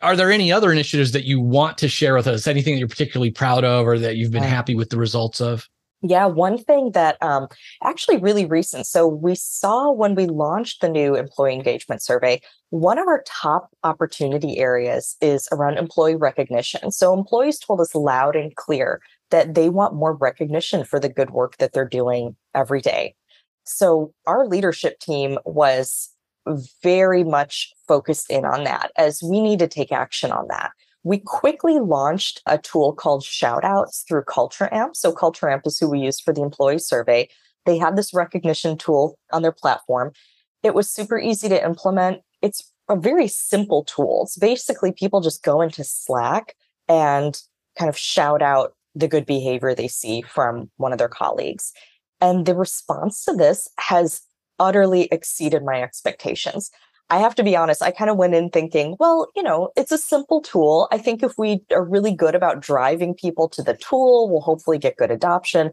Are 0.00 0.16
there 0.16 0.32
any 0.32 0.50
other 0.50 0.72
initiatives 0.72 1.12
that 1.12 1.24
you 1.24 1.38
want 1.38 1.76
to 1.78 1.88
share 1.88 2.14
with 2.14 2.26
us? 2.26 2.46
Anything 2.46 2.74
that 2.74 2.78
you're 2.78 2.88
particularly 2.88 3.30
proud 3.30 3.62
of 3.62 3.86
or 3.86 3.98
that 3.98 4.16
you've 4.16 4.30
been 4.30 4.42
happy 4.42 4.74
with 4.74 4.88
the 4.88 4.96
results 4.96 5.38
of? 5.38 5.68
Yeah, 6.02 6.24
one 6.24 6.56
thing 6.56 6.92
that 6.92 7.22
um, 7.22 7.48
actually 7.84 8.16
really 8.16 8.46
recent. 8.46 8.86
So 8.86 9.06
we 9.06 9.34
saw 9.34 9.92
when 9.92 10.14
we 10.14 10.24
launched 10.24 10.80
the 10.80 10.88
new 10.88 11.14
employee 11.14 11.52
engagement 11.52 12.02
survey, 12.02 12.40
one 12.70 12.98
of 12.98 13.06
our 13.06 13.22
top 13.26 13.68
opportunity 13.84 14.56
areas 14.56 15.18
is 15.20 15.46
around 15.52 15.76
employee 15.76 16.16
recognition. 16.16 16.90
So 16.90 17.12
employees 17.12 17.58
told 17.58 17.82
us 17.82 17.94
loud 17.94 18.34
and 18.34 18.56
clear 18.56 19.02
that 19.30 19.54
they 19.54 19.68
want 19.68 19.94
more 19.94 20.14
recognition 20.14 20.84
for 20.84 21.00
the 21.00 21.08
good 21.08 21.30
work 21.30 21.56
that 21.58 21.72
they're 21.72 21.88
doing 21.88 22.36
every 22.54 22.80
day. 22.80 23.14
So 23.64 24.12
our 24.26 24.46
leadership 24.46 24.98
team 24.98 25.38
was 25.44 26.10
very 26.82 27.22
much 27.22 27.72
focused 27.86 28.30
in 28.30 28.44
on 28.44 28.64
that 28.64 28.90
as 28.96 29.22
we 29.22 29.40
need 29.40 29.58
to 29.60 29.68
take 29.68 29.92
action 29.92 30.32
on 30.32 30.48
that. 30.48 30.72
We 31.02 31.18
quickly 31.18 31.78
launched 31.78 32.42
a 32.46 32.58
tool 32.58 32.92
called 32.92 33.22
Shoutouts 33.22 34.06
through 34.06 34.24
Culture 34.24 34.68
Amp. 34.72 34.96
So 34.96 35.12
Culture 35.12 35.48
Amp 35.48 35.66
is 35.66 35.78
who 35.78 35.88
we 35.88 36.00
use 36.00 36.20
for 36.20 36.34
the 36.34 36.42
employee 36.42 36.78
survey. 36.78 37.28
They 37.64 37.78
have 37.78 37.96
this 37.96 38.12
recognition 38.12 38.76
tool 38.76 39.18
on 39.32 39.42
their 39.42 39.52
platform. 39.52 40.12
It 40.62 40.74
was 40.74 40.90
super 40.90 41.18
easy 41.18 41.48
to 41.48 41.64
implement. 41.64 42.20
It's 42.42 42.70
a 42.88 42.96
very 42.96 43.28
simple 43.28 43.84
tool. 43.84 44.24
It's 44.24 44.36
basically 44.36 44.92
people 44.92 45.20
just 45.20 45.42
go 45.42 45.60
into 45.60 45.84
Slack 45.84 46.54
and 46.88 47.40
kind 47.78 47.88
of 47.88 47.96
shout 47.96 48.42
out 48.42 48.74
the 49.00 49.08
good 49.08 49.26
behavior 49.26 49.74
they 49.74 49.88
see 49.88 50.22
from 50.22 50.70
one 50.76 50.92
of 50.92 50.98
their 50.98 51.08
colleagues. 51.08 51.72
And 52.20 52.46
the 52.46 52.54
response 52.54 53.24
to 53.24 53.32
this 53.32 53.68
has 53.78 54.22
utterly 54.58 55.08
exceeded 55.10 55.64
my 55.64 55.82
expectations. 55.82 56.70
I 57.08 57.18
have 57.18 57.34
to 57.36 57.42
be 57.42 57.56
honest, 57.56 57.82
I 57.82 57.90
kind 57.90 58.10
of 58.10 58.16
went 58.16 58.34
in 58.34 58.50
thinking, 58.50 58.96
well, 59.00 59.28
you 59.34 59.42
know, 59.42 59.70
it's 59.76 59.90
a 59.90 59.98
simple 59.98 60.40
tool. 60.40 60.86
I 60.92 60.98
think 60.98 61.22
if 61.22 61.32
we 61.36 61.60
are 61.72 61.84
really 61.84 62.14
good 62.14 62.36
about 62.36 62.60
driving 62.60 63.14
people 63.14 63.48
to 63.48 63.62
the 63.62 63.74
tool, 63.74 64.30
we'll 64.30 64.42
hopefully 64.42 64.78
get 64.78 64.96
good 64.96 65.10
adoption. 65.10 65.72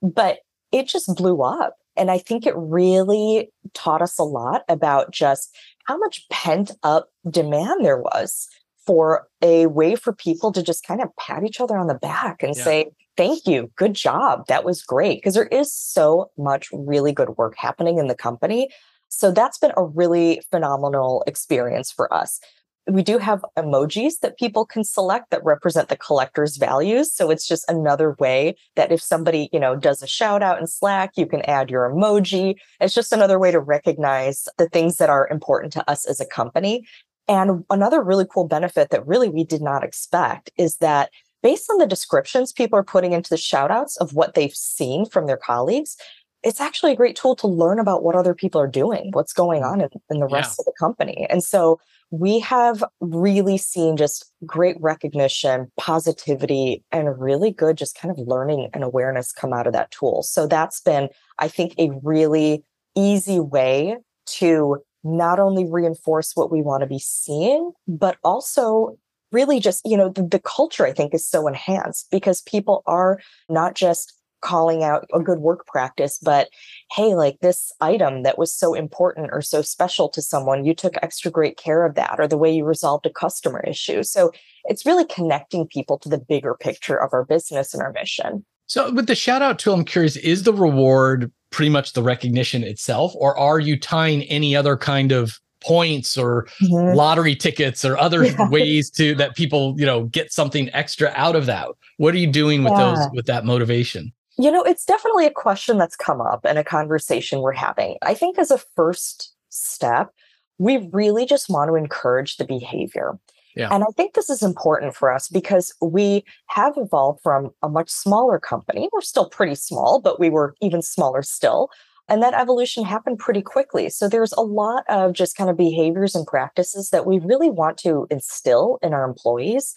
But 0.00 0.38
it 0.70 0.86
just 0.86 1.16
blew 1.16 1.42
up. 1.42 1.76
And 1.96 2.10
I 2.10 2.18
think 2.18 2.46
it 2.46 2.54
really 2.56 3.50
taught 3.74 4.02
us 4.02 4.18
a 4.18 4.22
lot 4.22 4.62
about 4.68 5.10
just 5.10 5.56
how 5.86 5.96
much 5.96 6.28
pent 6.30 6.72
up 6.82 7.08
demand 7.28 7.84
there 7.84 7.98
was 7.98 8.48
for 8.86 9.26
a 9.42 9.66
way 9.66 9.96
for 9.96 10.12
people 10.12 10.52
to 10.52 10.62
just 10.62 10.86
kind 10.86 11.02
of 11.02 11.08
pat 11.16 11.44
each 11.44 11.60
other 11.60 11.76
on 11.76 11.88
the 11.88 11.94
back 11.94 12.42
and 12.42 12.56
yeah. 12.56 12.64
say, 12.64 12.90
thank 13.16 13.46
you, 13.46 13.70
good 13.76 13.94
job. 13.94 14.46
That 14.46 14.64
was 14.64 14.82
great. 14.82 15.18
Because 15.18 15.34
there 15.34 15.46
is 15.46 15.72
so 15.72 16.30
much 16.38 16.68
really 16.72 17.12
good 17.12 17.30
work 17.36 17.54
happening 17.56 17.98
in 17.98 18.06
the 18.06 18.14
company. 18.14 18.68
So 19.08 19.30
that's 19.30 19.58
been 19.58 19.72
a 19.76 19.84
really 19.84 20.42
phenomenal 20.50 21.24
experience 21.26 21.90
for 21.90 22.12
us. 22.12 22.40
We 22.88 23.02
do 23.02 23.18
have 23.18 23.44
emojis 23.58 24.20
that 24.20 24.38
people 24.38 24.64
can 24.64 24.84
select 24.84 25.30
that 25.30 25.44
represent 25.44 25.88
the 25.88 25.96
collector's 25.96 26.56
values. 26.56 27.12
So 27.12 27.30
it's 27.30 27.48
just 27.48 27.68
another 27.68 28.14
way 28.20 28.54
that 28.76 28.92
if 28.92 29.02
somebody, 29.02 29.48
you 29.52 29.58
know, 29.58 29.74
does 29.74 30.04
a 30.04 30.06
shout 30.06 30.40
out 30.40 30.60
in 30.60 30.68
Slack, 30.68 31.10
you 31.16 31.26
can 31.26 31.40
add 31.42 31.68
your 31.68 31.90
emoji. 31.90 32.54
It's 32.80 32.94
just 32.94 33.12
another 33.12 33.40
way 33.40 33.50
to 33.50 33.58
recognize 33.58 34.46
the 34.56 34.68
things 34.68 34.98
that 34.98 35.10
are 35.10 35.26
important 35.28 35.72
to 35.72 35.90
us 35.90 36.06
as 36.06 36.20
a 36.20 36.26
company. 36.26 36.86
And 37.28 37.64
another 37.70 38.02
really 38.02 38.26
cool 38.28 38.46
benefit 38.46 38.90
that 38.90 39.06
really 39.06 39.28
we 39.28 39.44
did 39.44 39.62
not 39.62 39.82
expect 39.82 40.50
is 40.56 40.76
that 40.76 41.10
based 41.42 41.70
on 41.70 41.78
the 41.78 41.86
descriptions 41.86 42.52
people 42.52 42.78
are 42.78 42.84
putting 42.84 43.12
into 43.12 43.30
the 43.30 43.36
shout 43.36 43.70
outs 43.70 43.96
of 43.96 44.14
what 44.14 44.34
they've 44.34 44.54
seen 44.54 45.06
from 45.06 45.26
their 45.26 45.36
colleagues, 45.36 45.96
it's 46.42 46.60
actually 46.60 46.92
a 46.92 46.96
great 46.96 47.16
tool 47.16 47.34
to 47.36 47.48
learn 47.48 47.80
about 47.80 48.04
what 48.04 48.14
other 48.14 48.34
people 48.34 48.60
are 48.60 48.68
doing, 48.68 49.10
what's 49.12 49.32
going 49.32 49.64
on 49.64 49.80
in, 49.80 49.88
in 50.10 50.20
the 50.20 50.28
rest 50.28 50.56
yeah. 50.56 50.62
of 50.62 50.66
the 50.66 50.72
company. 50.78 51.26
And 51.28 51.42
so 51.42 51.80
we 52.10 52.38
have 52.38 52.84
really 53.00 53.58
seen 53.58 53.96
just 53.96 54.32
great 54.44 54.76
recognition, 54.80 55.70
positivity, 55.76 56.84
and 56.92 57.20
really 57.20 57.50
good 57.50 57.76
just 57.76 57.98
kind 57.98 58.16
of 58.16 58.26
learning 58.26 58.70
and 58.72 58.84
awareness 58.84 59.32
come 59.32 59.52
out 59.52 59.66
of 59.66 59.72
that 59.72 59.90
tool. 59.90 60.22
So 60.22 60.46
that's 60.46 60.80
been, 60.80 61.08
I 61.40 61.48
think, 61.48 61.74
a 61.78 61.90
really 62.02 62.62
easy 62.94 63.40
way 63.40 63.96
to 64.26 64.78
not 65.06 65.38
only 65.38 65.64
reinforce 65.64 66.32
what 66.34 66.50
we 66.50 66.62
want 66.62 66.82
to 66.82 66.86
be 66.86 66.98
seeing, 66.98 67.72
but 67.86 68.16
also 68.24 68.98
really 69.32 69.60
just, 69.60 69.82
you 69.84 69.96
know, 69.96 70.08
the, 70.08 70.22
the 70.22 70.38
culture 70.38 70.86
I 70.86 70.92
think 70.92 71.14
is 71.14 71.28
so 71.28 71.46
enhanced 71.46 72.08
because 72.10 72.42
people 72.42 72.82
are 72.86 73.20
not 73.48 73.74
just 73.74 74.12
calling 74.42 74.84
out 74.84 75.06
a 75.12 75.20
good 75.20 75.38
work 75.38 75.66
practice, 75.66 76.18
but 76.22 76.48
hey, 76.92 77.14
like 77.14 77.38
this 77.40 77.72
item 77.80 78.22
that 78.22 78.38
was 78.38 78.52
so 78.52 78.74
important 78.74 79.30
or 79.32 79.42
so 79.42 79.62
special 79.62 80.08
to 80.10 80.22
someone, 80.22 80.64
you 80.64 80.74
took 80.74 80.94
extra 81.02 81.30
great 81.30 81.56
care 81.56 81.84
of 81.84 81.94
that, 81.94 82.16
or 82.18 82.28
the 82.28 82.38
way 82.38 82.54
you 82.54 82.64
resolved 82.64 83.06
a 83.06 83.10
customer 83.10 83.64
issue. 83.66 84.02
So 84.02 84.32
it's 84.66 84.86
really 84.86 85.04
connecting 85.06 85.66
people 85.66 85.98
to 85.98 86.08
the 86.08 86.18
bigger 86.18 86.54
picture 86.54 86.96
of 86.96 87.12
our 87.12 87.24
business 87.24 87.74
and 87.74 87.82
our 87.82 87.92
mission. 87.92 88.44
So 88.66 88.92
with 88.92 89.06
the 89.06 89.14
shout 89.14 89.42
out 89.42 89.58
tool, 89.58 89.74
I'm 89.74 89.84
curious, 89.84 90.16
is 90.16 90.42
the 90.42 90.52
reward 90.52 91.32
pretty 91.50 91.70
much 91.70 91.92
the 91.92 92.02
recognition 92.02 92.62
itself, 92.62 93.12
or 93.16 93.38
are 93.38 93.58
you 93.58 93.78
tying 93.78 94.22
any 94.24 94.54
other 94.54 94.76
kind 94.76 95.12
of 95.12 95.40
points 95.60 96.16
or 96.16 96.46
mm-hmm. 96.62 96.96
lottery 96.96 97.34
tickets 97.34 97.84
or 97.84 97.96
other 97.98 98.24
yeah. 98.24 98.48
ways 98.50 98.90
to 98.90 99.14
that 99.14 99.34
people 99.34 99.74
you 99.78 99.86
know 99.86 100.04
get 100.04 100.32
something 100.32 100.70
extra 100.74 101.12
out 101.16 101.34
of 101.34 101.46
that 101.46 101.68
what 101.96 102.14
are 102.14 102.18
you 102.18 102.26
doing 102.26 102.62
with 102.62 102.72
yeah. 102.72 102.94
those 102.94 103.08
with 103.14 103.26
that 103.26 103.44
motivation 103.44 104.12
you 104.38 104.50
know 104.50 104.62
it's 104.62 104.84
definitely 104.84 105.26
a 105.26 105.30
question 105.30 105.78
that's 105.78 105.96
come 105.96 106.20
up 106.20 106.44
and 106.44 106.58
a 106.58 106.64
conversation 106.64 107.40
we're 107.40 107.52
having 107.52 107.96
i 108.02 108.14
think 108.14 108.38
as 108.38 108.50
a 108.50 108.58
first 108.76 109.34
step 109.48 110.12
we 110.58 110.88
really 110.92 111.26
just 111.26 111.48
want 111.48 111.68
to 111.68 111.74
encourage 111.74 112.36
the 112.36 112.44
behavior 112.44 113.18
yeah. 113.56 113.74
And 113.74 113.82
I 113.82 113.86
think 113.96 114.12
this 114.12 114.28
is 114.28 114.42
important 114.42 114.94
for 114.94 115.10
us 115.10 115.28
because 115.28 115.72
we 115.80 116.24
have 116.48 116.74
evolved 116.76 117.20
from 117.22 117.50
a 117.62 117.68
much 117.68 117.88
smaller 117.88 118.38
company. 118.38 118.90
We're 118.92 119.00
still 119.00 119.30
pretty 119.30 119.54
small, 119.54 120.00
but 120.00 120.20
we 120.20 120.28
were 120.28 120.54
even 120.60 120.82
smaller 120.82 121.22
still. 121.22 121.70
And 122.08 122.22
that 122.22 122.34
evolution 122.34 122.84
happened 122.84 123.18
pretty 123.18 123.42
quickly. 123.42 123.88
So 123.88 124.08
there's 124.08 124.32
a 124.34 124.42
lot 124.42 124.84
of 124.88 125.14
just 125.14 125.36
kind 125.36 125.48
of 125.48 125.56
behaviors 125.56 126.14
and 126.14 126.26
practices 126.26 126.90
that 126.90 127.06
we 127.06 127.18
really 127.18 127.50
want 127.50 127.78
to 127.78 128.06
instill 128.10 128.78
in 128.82 128.92
our 128.92 129.04
employees. 129.04 129.74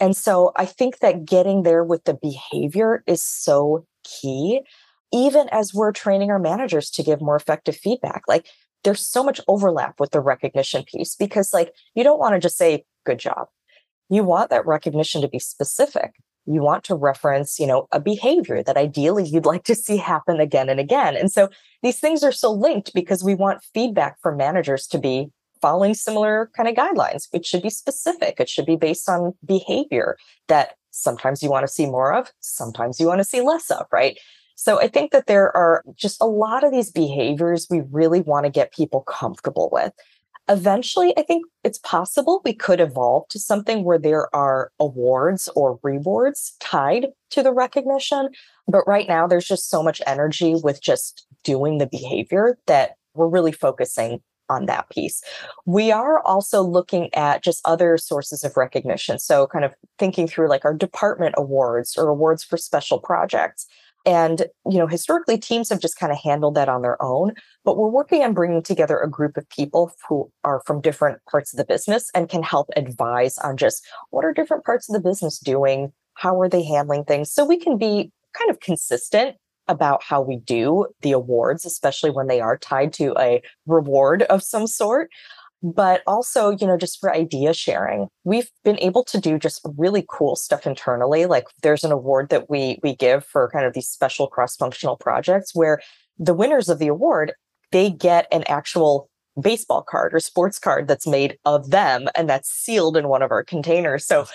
And 0.00 0.16
so 0.16 0.52
I 0.56 0.64
think 0.64 1.00
that 1.00 1.26
getting 1.26 1.64
there 1.64 1.84
with 1.84 2.04
the 2.04 2.14
behavior 2.14 3.04
is 3.06 3.22
so 3.22 3.86
key, 4.04 4.62
even 5.12 5.48
as 5.50 5.74
we're 5.74 5.92
training 5.92 6.30
our 6.30 6.38
managers 6.38 6.90
to 6.92 7.02
give 7.02 7.20
more 7.20 7.36
effective 7.36 7.76
feedback. 7.76 8.22
Like 8.26 8.46
there's 8.84 9.06
so 9.06 9.22
much 9.22 9.40
overlap 9.48 10.00
with 10.00 10.12
the 10.12 10.20
recognition 10.20 10.84
piece 10.84 11.14
because, 11.14 11.52
like, 11.52 11.74
you 11.94 12.04
don't 12.04 12.18
want 12.18 12.34
to 12.34 12.40
just 12.40 12.56
say, 12.56 12.84
good 13.08 13.18
job. 13.18 13.48
You 14.08 14.22
want 14.24 14.50
that 14.50 14.66
recognition 14.66 15.20
to 15.22 15.28
be 15.28 15.38
specific. 15.38 16.12
You 16.46 16.62
want 16.62 16.84
to 16.84 16.94
reference, 16.94 17.58
you 17.58 17.66
know, 17.66 17.86
a 17.92 18.00
behavior 18.00 18.62
that 18.62 18.76
ideally 18.76 19.24
you'd 19.24 19.44
like 19.46 19.64
to 19.64 19.74
see 19.74 19.98
happen 19.98 20.40
again 20.40 20.68
and 20.68 20.80
again. 20.80 21.16
And 21.16 21.30
so 21.30 21.48
these 21.82 22.00
things 22.00 22.22
are 22.22 22.32
so 22.32 22.50
linked 22.52 22.94
because 22.94 23.22
we 23.22 23.34
want 23.34 23.64
feedback 23.74 24.20
from 24.22 24.36
managers 24.36 24.86
to 24.88 24.98
be 24.98 25.28
following 25.60 25.94
similar 25.94 26.50
kind 26.56 26.68
of 26.68 26.74
guidelines. 26.74 27.28
It 27.32 27.44
should 27.44 27.62
be 27.62 27.70
specific. 27.70 28.40
It 28.40 28.48
should 28.48 28.66
be 28.66 28.76
based 28.76 29.08
on 29.08 29.34
behavior 29.44 30.16
that 30.46 30.74
sometimes 30.90 31.42
you 31.42 31.50
want 31.50 31.66
to 31.66 31.72
see 31.72 31.86
more 31.86 32.14
of, 32.14 32.32
sometimes 32.40 32.98
you 32.98 33.06
want 33.06 33.20
to 33.20 33.24
see 33.24 33.40
less 33.40 33.70
of, 33.70 33.86
right? 33.92 34.18
So 34.54 34.80
I 34.80 34.88
think 34.88 35.12
that 35.12 35.26
there 35.26 35.56
are 35.56 35.84
just 35.94 36.20
a 36.20 36.26
lot 36.26 36.64
of 36.64 36.72
these 36.72 36.90
behaviors 36.90 37.66
we 37.70 37.82
really 37.92 38.22
want 38.22 38.44
to 38.44 38.50
get 38.50 38.72
people 38.72 39.02
comfortable 39.02 39.68
with 39.70 39.92
eventually 40.48 41.16
i 41.18 41.22
think 41.22 41.44
it's 41.64 41.78
possible 41.78 42.40
we 42.44 42.52
could 42.52 42.80
evolve 42.80 43.26
to 43.28 43.38
something 43.38 43.84
where 43.84 43.98
there 43.98 44.34
are 44.34 44.70
awards 44.80 45.48
or 45.54 45.78
rewards 45.82 46.54
tied 46.60 47.08
to 47.30 47.42
the 47.42 47.52
recognition 47.52 48.28
but 48.66 48.86
right 48.86 49.08
now 49.08 49.26
there's 49.26 49.46
just 49.46 49.70
so 49.70 49.82
much 49.82 50.00
energy 50.06 50.54
with 50.62 50.82
just 50.82 51.26
doing 51.44 51.78
the 51.78 51.86
behavior 51.86 52.58
that 52.66 52.92
we're 53.14 53.28
really 53.28 53.52
focusing 53.52 54.20
on 54.48 54.66
that 54.66 54.88
piece. 54.90 55.22
We 55.66 55.92
are 55.92 56.20
also 56.20 56.62
looking 56.62 57.12
at 57.14 57.42
just 57.42 57.60
other 57.64 57.98
sources 57.98 58.44
of 58.44 58.56
recognition. 58.56 59.18
So, 59.18 59.46
kind 59.46 59.64
of 59.64 59.74
thinking 59.98 60.26
through 60.26 60.48
like 60.48 60.64
our 60.64 60.74
department 60.74 61.34
awards 61.36 61.96
or 61.96 62.08
awards 62.08 62.42
for 62.42 62.56
special 62.56 62.98
projects. 62.98 63.66
And, 64.08 64.46
you 64.64 64.78
know, 64.78 64.86
historically, 64.86 65.36
teams 65.36 65.68
have 65.68 65.80
just 65.80 65.98
kind 65.98 66.10
of 66.10 66.18
handled 66.18 66.54
that 66.54 66.70
on 66.70 66.80
their 66.80 67.00
own. 67.02 67.34
But 67.62 67.76
we're 67.76 67.90
working 67.90 68.22
on 68.22 68.32
bringing 68.32 68.62
together 68.62 68.98
a 68.98 69.10
group 69.10 69.36
of 69.36 69.46
people 69.50 69.92
who 70.08 70.32
are 70.44 70.62
from 70.64 70.80
different 70.80 71.18
parts 71.30 71.52
of 71.52 71.58
the 71.58 71.66
business 71.66 72.10
and 72.14 72.26
can 72.26 72.42
help 72.42 72.70
advise 72.74 73.36
on 73.36 73.58
just 73.58 73.86
what 74.08 74.24
are 74.24 74.32
different 74.32 74.64
parts 74.64 74.88
of 74.88 74.94
the 74.94 75.06
business 75.06 75.38
doing? 75.38 75.92
How 76.14 76.40
are 76.40 76.48
they 76.48 76.62
handling 76.62 77.04
things? 77.04 77.30
So 77.30 77.44
we 77.44 77.58
can 77.58 77.76
be 77.76 78.10
kind 78.32 78.50
of 78.50 78.60
consistent 78.60 79.36
about 79.68 80.02
how 80.02 80.22
we 80.22 80.36
do 80.36 80.86
the 81.02 81.12
awards, 81.12 81.66
especially 81.66 82.10
when 82.10 82.28
they 82.28 82.40
are 82.40 82.56
tied 82.56 82.94
to 82.94 83.14
a 83.18 83.42
reward 83.66 84.22
of 84.22 84.42
some 84.42 84.66
sort 84.66 85.10
but 85.62 86.02
also, 86.06 86.50
you 86.50 86.66
know, 86.66 86.76
just 86.76 87.00
for 87.00 87.12
idea 87.12 87.52
sharing. 87.52 88.08
We've 88.24 88.50
been 88.64 88.78
able 88.78 89.04
to 89.04 89.20
do 89.20 89.38
just 89.38 89.60
really 89.76 90.04
cool 90.08 90.36
stuff 90.36 90.66
internally. 90.66 91.26
Like 91.26 91.46
there's 91.62 91.84
an 91.84 91.92
award 91.92 92.28
that 92.30 92.48
we 92.48 92.78
we 92.82 92.94
give 92.94 93.24
for 93.24 93.50
kind 93.50 93.66
of 93.66 93.72
these 93.72 93.88
special 93.88 94.28
cross-functional 94.28 94.96
projects 94.96 95.54
where 95.54 95.80
the 96.18 96.34
winners 96.34 96.68
of 96.68 96.78
the 96.78 96.88
award, 96.88 97.32
they 97.72 97.90
get 97.90 98.26
an 98.32 98.44
actual 98.48 99.08
baseball 99.40 99.84
card 99.88 100.12
or 100.12 100.20
sports 100.20 100.58
card 100.58 100.88
that's 100.88 101.06
made 101.06 101.38
of 101.44 101.70
them 101.70 102.08
and 102.16 102.28
that's 102.28 102.50
sealed 102.50 102.96
in 102.96 103.08
one 103.08 103.22
of 103.22 103.30
our 103.30 103.44
containers. 103.44 104.04
So 104.04 104.26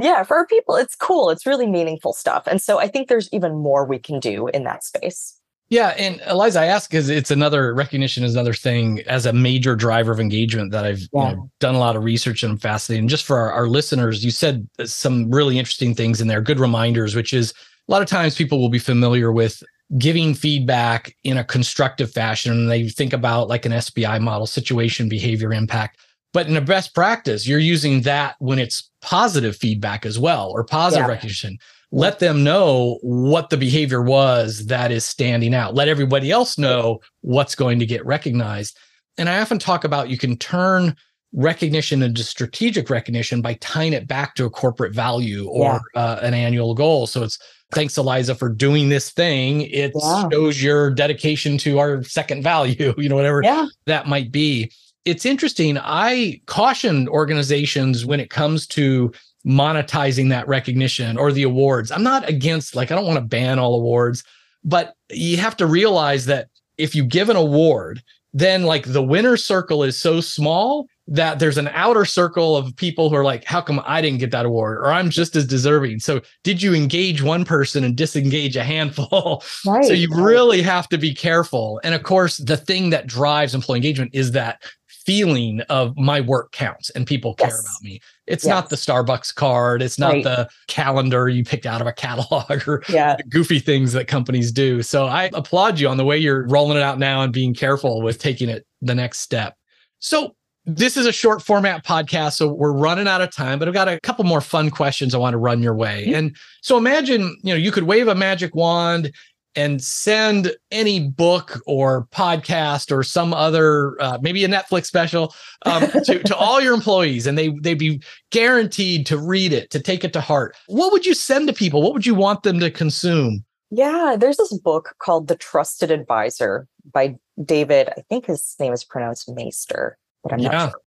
yeah, 0.00 0.22
for 0.22 0.38
our 0.38 0.46
people, 0.46 0.74
it's 0.76 0.94
cool. 0.94 1.30
It's 1.30 1.44
really 1.44 1.66
meaningful 1.66 2.14
stuff. 2.14 2.46
And 2.46 2.60
so 2.62 2.78
I 2.78 2.88
think 2.88 3.08
there's 3.08 3.28
even 3.32 3.52
more 3.58 3.84
we 3.84 3.98
can 3.98 4.20
do 4.20 4.48
in 4.48 4.64
that 4.64 4.84
space. 4.84 5.37
Yeah, 5.70 5.88
and 5.98 6.22
Eliza, 6.26 6.60
I 6.60 6.66
ask 6.66 6.88
because 6.88 7.10
it's 7.10 7.30
another 7.30 7.74
recognition 7.74 8.24
is 8.24 8.34
another 8.34 8.54
thing 8.54 9.00
as 9.06 9.26
a 9.26 9.34
major 9.34 9.76
driver 9.76 10.12
of 10.12 10.18
engagement 10.18 10.72
that 10.72 10.86
I've 10.86 11.02
yeah. 11.12 11.30
you 11.30 11.36
know, 11.36 11.50
done 11.60 11.74
a 11.74 11.78
lot 11.78 11.94
of 11.94 12.04
research 12.04 12.42
and 12.42 12.52
I'm 12.52 12.58
fascinated. 12.58 13.02
And 13.02 13.10
just 13.10 13.26
for 13.26 13.36
our, 13.36 13.52
our 13.52 13.66
listeners, 13.66 14.24
you 14.24 14.30
said 14.30 14.66
some 14.84 15.30
really 15.30 15.58
interesting 15.58 15.94
things 15.94 16.22
in 16.22 16.28
there, 16.28 16.40
good 16.40 16.58
reminders, 16.58 17.14
which 17.14 17.34
is 17.34 17.52
a 17.86 17.92
lot 17.92 18.00
of 18.00 18.08
times 18.08 18.34
people 18.34 18.60
will 18.60 18.70
be 18.70 18.78
familiar 18.78 19.30
with 19.30 19.62
giving 19.98 20.34
feedback 20.34 21.14
in 21.24 21.36
a 21.36 21.44
constructive 21.44 22.10
fashion 22.12 22.52
and 22.52 22.70
they 22.70 22.88
think 22.88 23.12
about 23.12 23.48
like 23.48 23.66
an 23.66 23.72
SBI 23.72 24.20
model, 24.22 24.46
situation, 24.46 25.08
behavior, 25.08 25.52
impact. 25.52 25.98
But 26.32 26.46
in 26.46 26.56
a 26.56 26.62
best 26.62 26.94
practice, 26.94 27.46
you're 27.46 27.58
using 27.58 28.02
that 28.02 28.36
when 28.38 28.58
it's 28.58 28.90
positive 29.02 29.56
feedback 29.56 30.06
as 30.06 30.18
well 30.18 30.50
or 30.50 30.64
positive 30.64 31.06
yeah. 31.06 31.12
recognition 31.12 31.58
let 31.90 32.18
them 32.18 32.44
know 32.44 32.98
what 33.02 33.50
the 33.50 33.56
behavior 33.56 34.02
was 34.02 34.66
that 34.66 34.92
is 34.92 35.04
standing 35.04 35.54
out. 35.54 35.74
Let 35.74 35.88
everybody 35.88 36.30
else 36.30 36.58
know 36.58 37.00
what's 37.22 37.54
going 37.54 37.78
to 37.78 37.86
get 37.86 38.04
recognized. 38.04 38.76
And 39.16 39.28
I 39.28 39.40
often 39.40 39.58
talk 39.58 39.84
about 39.84 40.10
you 40.10 40.18
can 40.18 40.36
turn 40.36 40.94
recognition 41.32 42.02
into 42.02 42.22
strategic 42.22 42.88
recognition 42.90 43.42
by 43.42 43.54
tying 43.54 43.92
it 43.92 44.06
back 44.06 44.34
to 44.34 44.44
a 44.44 44.50
corporate 44.50 44.94
value 44.94 45.46
or 45.48 45.80
yeah. 45.94 46.00
uh, 46.00 46.20
an 46.22 46.34
annual 46.34 46.74
goal. 46.74 47.06
So 47.06 47.22
it's 47.22 47.38
thanks 47.72 47.98
Eliza 47.98 48.34
for 48.34 48.48
doing 48.48 48.88
this 48.88 49.10
thing. 49.10 49.62
It 49.62 49.92
yeah. 49.94 50.28
shows 50.30 50.62
your 50.62 50.90
dedication 50.90 51.58
to 51.58 51.78
our 51.78 52.02
second 52.02 52.42
value, 52.42 52.94
you 52.98 53.08
know, 53.08 53.16
whatever 53.16 53.42
yeah. 53.42 53.66
that 53.86 54.06
might 54.06 54.30
be. 54.32 54.70
It's 55.04 55.24
interesting. 55.24 55.78
I 55.78 56.40
caution 56.46 57.08
organizations 57.08 58.04
when 58.04 58.20
it 58.20 58.30
comes 58.30 58.66
to 58.68 59.12
monetizing 59.48 60.28
that 60.28 60.46
recognition 60.46 61.16
or 61.16 61.32
the 61.32 61.42
awards. 61.42 61.90
I'm 61.90 62.02
not 62.02 62.28
against, 62.28 62.76
like, 62.76 62.90
I 62.90 62.94
don't 62.94 63.06
want 63.06 63.18
to 63.18 63.24
ban 63.24 63.58
all 63.58 63.74
awards, 63.74 64.22
but 64.64 64.94
you 65.10 65.38
have 65.38 65.56
to 65.56 65.66
realize 65.66 66.26
that 66.26 66.48
if 66.76 66.94
you 66.94 67.04
give 67.04 67.28
an 67.28 67.36
award, 67.36 68.02
then 68.34 68.64
like 68.64 68.84
the 68.84 69.02
winner 69.02 69.36
circle 69.36 69.82
is 69.82 69.98
so 69.98 70.20
small 70.20 70.86
that 71.06 71.38
there's 71.38 71.56
an 71.56 71.68
outer 71.68 72.04
circle 72.04 72.56
of 72.56 72.76
people 72.76 73.08
who 73.08 73.16
are 73.16 73.24
like, 73.24 73.42
how 73.44 73.62
come 73.62 73.80
I 73.86 74.02
didn't 74.02 74.18
get 74.18 74.30
that 74.32 74.44
award? 74.44 74.78
Or 74.78 74.92
I'm 74.92 75.08
just 75.08 75.34
as 75.34 75.46
deserving. 75.46 76.00
So 76.00 76.20
did 76.44 76.62
you 76.62 76.74
engage 76.74 77.22
one 77.22 77.46
person 77.46 77.82
and 77.82 77.96
disengage 77.96 78.56
a 78.56 78.64
handful? 78.64 79.42
Right, 79.66 79.84
so 79.84 79.92
you 79.92 80.08
really 80.14 80.62
have 80.62 80.88
to 80.90 80.98
be 80.98 81.14
careful. 81.14 81.80
And 81.82 81.94
of 81.94 82.02
course, 82.02 82.36
the 82.36 82.56
thing 82.56 82.90
that 82.90 83.06
drives 83.06 83.54
employee 83.54 83.78
engagement 83.78 84.10
is 84.14 84.32
that 84.32 84.62
feeling 84.86 85.60
of 85.62 85.96
my 85.96 86.20
work 86.20 86.52
counts 86.52 86.90
and 86.90 87.06
people 87.06 87.34
yes. 87.38 87.48
care 87.48 87.60
about 87.60 87.82
me. 87.82 88.00
It's 88.28 88.44
yes. 88.44 88.50
not 88.50 88.68
the 88.68 88.76
Starbucks 88.76 89.34
card. 89.34 89.82
It's 89.82 89.98
not 89.98 90.12
right. 90.12 90.24
the 90.24 90.48
calendar 90.66 91.28
you 91.28 91.44
picked 91.44 91.66
out 91.66 91.80
of 91.80 91.86
a 91.86 91.92
catalog 91.98 92.68
or 92.68 92.82
yeah. 92.88 93.16
goofy 93.28 93.58
things 93.58 93.92
that 93.92 94.06
companies 94.06 94.52
do. 94.52 94.82
So 94.82 95.06
I 95.06 95.30
applaud 95.32 95.80
you 95.80 95.88
on 95.88 95.96
the 95.96 96.04
way 96.04 96.18
you're 96.18 96.46
rolling 96.46 96.76
it 96.76 96.82
out 96.82 96.98
now 96.98 97.22
and 97.22 97.32
being 97.32 97.54
careful 97.54 98.02
with 98.02 98.18
taking 98.18 98.48
it 98.48 98.66
the 98.82 98.94
next 98.94 99.20
step. 99.20 99.56
So 99.98 100.34
this 100.68 100.98
is 100.98 101.06
a 101.06 101.12
short 101.12 101.40
format 101.40 101.84
podcast, 101.84 102.34
so 102.34 102.52
we're 102.52 102.72
running 102.72 103.08
out 103.08 103.22
of 103.22 103.30
time, 103.30 103.58
but 103.58 103.68
I've 103.68 103.74
got 103.74 103.88
a 103.88 103.98
couple 104.00 104.24
more 104.24 104.42
fun 104.42 104.68
questions 104.68 105.14
I 105.14 105.18
want 105.18 105.32
to 105.32 105.38
run 105.38 105.62
your 105.62 105.74
way. 105.74 106.12
And 106.12 106.36
so 106.60 106.76
imagine, 106.76 107.22
you 107.42 107.54
know, 107.54 107.58
you 107.58 107.72
could 107.72 107.84
wave 107.84 108.06
a 108.06 108.14
magic 108.14 108.54
wand 108.54 109.10
and 109.58 109.82
send 109.82 110.52
any 110.70 111.00
book 111.00 111.60
or 111.66 112.06
podcast 112.12 112.96
or 112.96 113.02
some 113.02 113.34
other 113.34 114.00
uh, 114.00 114.18
maybe 114.22 114.44
a 114.44 114.48
netflix 114.48 114.86
special 114.86 115.34
um, 115.66 115.82
to, 116.04 116.22
to 116.22 116.36
all 116.36 116.60
your 116.60 116.74
employees 116.74 117.26
and 117.26 117.36
they 117.36 117.48
they'd 117.60 117.78
be 117.78 118.00
guaranteed 118.30 119.04
to 119.04 119.18
read 119.18 119.52
it 119.52 119.70
to 119.70 119.80
take 119.80 120.04
it 120.04 120.12
to 120.12 120.20
heart. 120.20 120.56
What 120.68 120.92
would 120.92 121.04
you 121.04 121.14
send 121.14 121.48
to 121.48 121.52
people? 121.52 121.82
What 121.82 121.92
would 121.92 122.06
you 122.06 122.14
want 122.14 122.44
them 122.44 122.60
to 122.60 122.70
consume? 122.70 123.44
Yeah 123.70 124.16
there's 124.18 124.36
this 124.36 124.56
book 124.58 124.94
called 125.00 125.26
the 125.28 125.36
trusted 125.36 125.90
advisor 125.90 126.66
by 126.92 127.16
david 127.44 127.88
i 127.96 128.02
think 128.08 128.26
his 128.26 128.56
name 128.58 128.72
is 128.72 128.82
pronounced 128.82 129.28
maister 129.28 129.98
but 130.22 130.32
i'm 130.32 130.38
yeah. 130.38 130.48
not 130.48 130.70
sure 130.70 130.80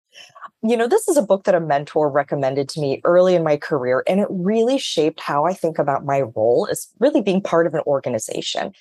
you 0.63 0.77
know, 0.77 0.87
this 0.87 1.07
is 1.07 1.17
a 1.17 1.23
book 1.23 1.45
that 1.45 1.55
a 1.55 1.59
mentor 1.59 2.09
recommended 2.09 2.69
to 2.69 2.81
me 2.81 3.01
early 3.03 3.35
in 3.35 3.43
my 3.43 3.57
career, 3.57 4.03
and 4.07 4.19
it 4.19 4.27
really 4.29 4.77
shaped 4.77 5.19
how 5.19 5.45
I 5.45 5.53
think 5.53 5.79
about 5.79 6.05
my 6.05 6.21
role 6.21 6.67
as 6.69 6.87
really 6.99 7.21
being 7.21 7.41
part 7.41 7.65
of 7.65 7.73
an 7.73 7.81
organization. 7.87 8.73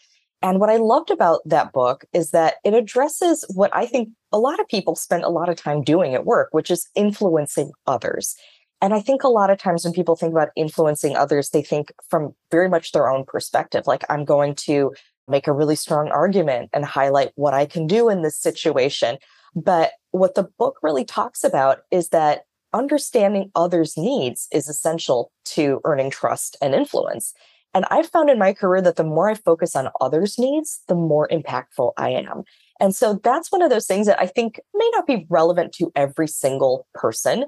And 0.43 0.59
what 0.59 0.71
I 0.71 0.77
loved 0.77 1.11
about 1.11 1.41
that 1.47 1.73
book 1.73 2.05
is 2.13 2.31
that 2.31 2.55
it 2.65 2.75
addresses 2.75 3.45
what 3.55 3.75
I 3.75 3.87
think 3.87 4.11
a 4.33 4.39
lot 4.39 4.61
of 4.61 4.69
people 4.69 4.95
spend 4.95 5.23
a 5.23 5.29
lot 5.29 5.49
of 5.49 5.57
time 5.57 5.83
doing 5.83 6.15
at 6.15 6.25
work, 6.25 6.49
which 6.53 6.71
is 6.71 6.89
influencing 6.95 7.73
others. 7.87 8.37
And 8.83 8.95
I 8.95 9.01
think 9.01 9.23
a 9.23 9.29
lot 9.29 9.51
of 9.51 9.59
times 9.59 9.85
when 9.85 9.93
people 9.93 10.17
think 10.17 10.33
about 10.33 10.49
influencing 10.57 11.15
others, 11.15 11.51
they 11.51 11.63
think 11.63 11.93
from 12.09 12.35
very 12.51 12.69
much 12.69 12.93
their 12.93 13.11
own 13.11 13.25
perspective. 13.27 13.87
Like, 13.87 14.05
I'm 14.09 14.25
going 14.25 14.55
to 14.67 14.95
make 15.29 15.47
a 15.47 15.53
really 15.53 15.77
strong 15.77 16.09
argument 16.09 16.71
and 16.73 16.85
highlight 16.85 17.33
what 17.35 17.53
I 17.53 17.67
can 17.67 17.87
do 17.87 18.09
in 18.09 18.23
this 18.23 18.39
situation. 18.39 19.19
But 19.55 19.93
what 20.11 20.35
the 20.35 20.49
book 20.59 20.77
really 20.83 21.05
talks 21.05 21.45
about 21.45 21.81
is 21.91 22.09
that 22.11 22.43
understanding 22.73 23.51
others' 23.55 23.97
needs 23.97 24.49
is 24.53 24.69
essential 24.69 25.33
to 25.45 25.81
earning 25.85 26.11
trust 26.11 26.57
and 26.63 26.75
influence. 26.75 27.35
And 27.73 27.85
I've 27.91 28.09
found 28.09 28.31
in 28.31 28.39
my 28.39 28.53
career 28.53 28.83
that 28.83 28.97
the 28.97 29.05
more 29.05 29.31
I 29.31 29.35
focus 29.35 29.77
on 29.77 29.91
others' 30.01 30.39
needs, 30.39 30.83
the 30.89 30.95
more 30.95 31.29
impactful 31.29 31.93
I 31.97 32.11
am. 32.11 32.43
And 32.81 32.97
so 32.97 33.21
that's 33.23 33.53
one 33.53 33.63
of 33.63 33.71
those 33.71 33.87
things 33.87 34.07
that 34.07 34.21
I 34.21 34.27
think 34.27 34.59
may 34.75 34.91
not 34.95 35.07
be 35.07 35.27
relevant 35.29 35.73
to 35.75 35.93
every 35.95 36.27
single 36.27 36.87
person, 36.95 37.45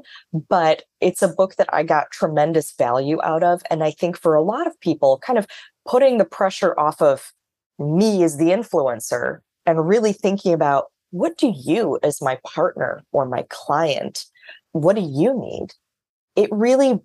but 0.49 0.85
it's 1.01 1.23
a 1.23 1.29
book 1.29 1.57
that 1.57 1.73
I 1.73 1.83
got 1.83 2.11
tremendous 2.13 2.73
value 2.73 3.19
out 3.25 3.43
of. 3.43 3.63
And 3.71 3.83
I 3.83 3.91
think 3.91 4.17
for 4.17 4.35
a 4.35 4.43
lot 4.43 4.67
of 4.67 4.79
people, 4.81 5.19
kind 5.19 5.39
of 5.39 5.47
putting 5.89 6.19
the 6.19 6.25
pressure 6.25 6.79
off 6.79 7.01
of 7.01 7.33
me 7.79 8.23
as 8.23 8.37
the 8.37 8.51
influencer 8.51 9.39
and 9.67 9.89
really 9.89 10.13
thinking 10.13 10.53
about 10.53 10.87
what 11.13 11.39
do 11.39 11.53
you, 11.55 11.99
as 12.03 12.21
my 12.21 12.39
partner 12.45 13.03
or 13.13 13.25
my 13.27 13.45
client, 13.49 14.25
what 14.73 14.97
do 14.97 15.03
you 15.03 15.39
need? 15.39 15.69
It 16.35 16.51
really 16.51 16.99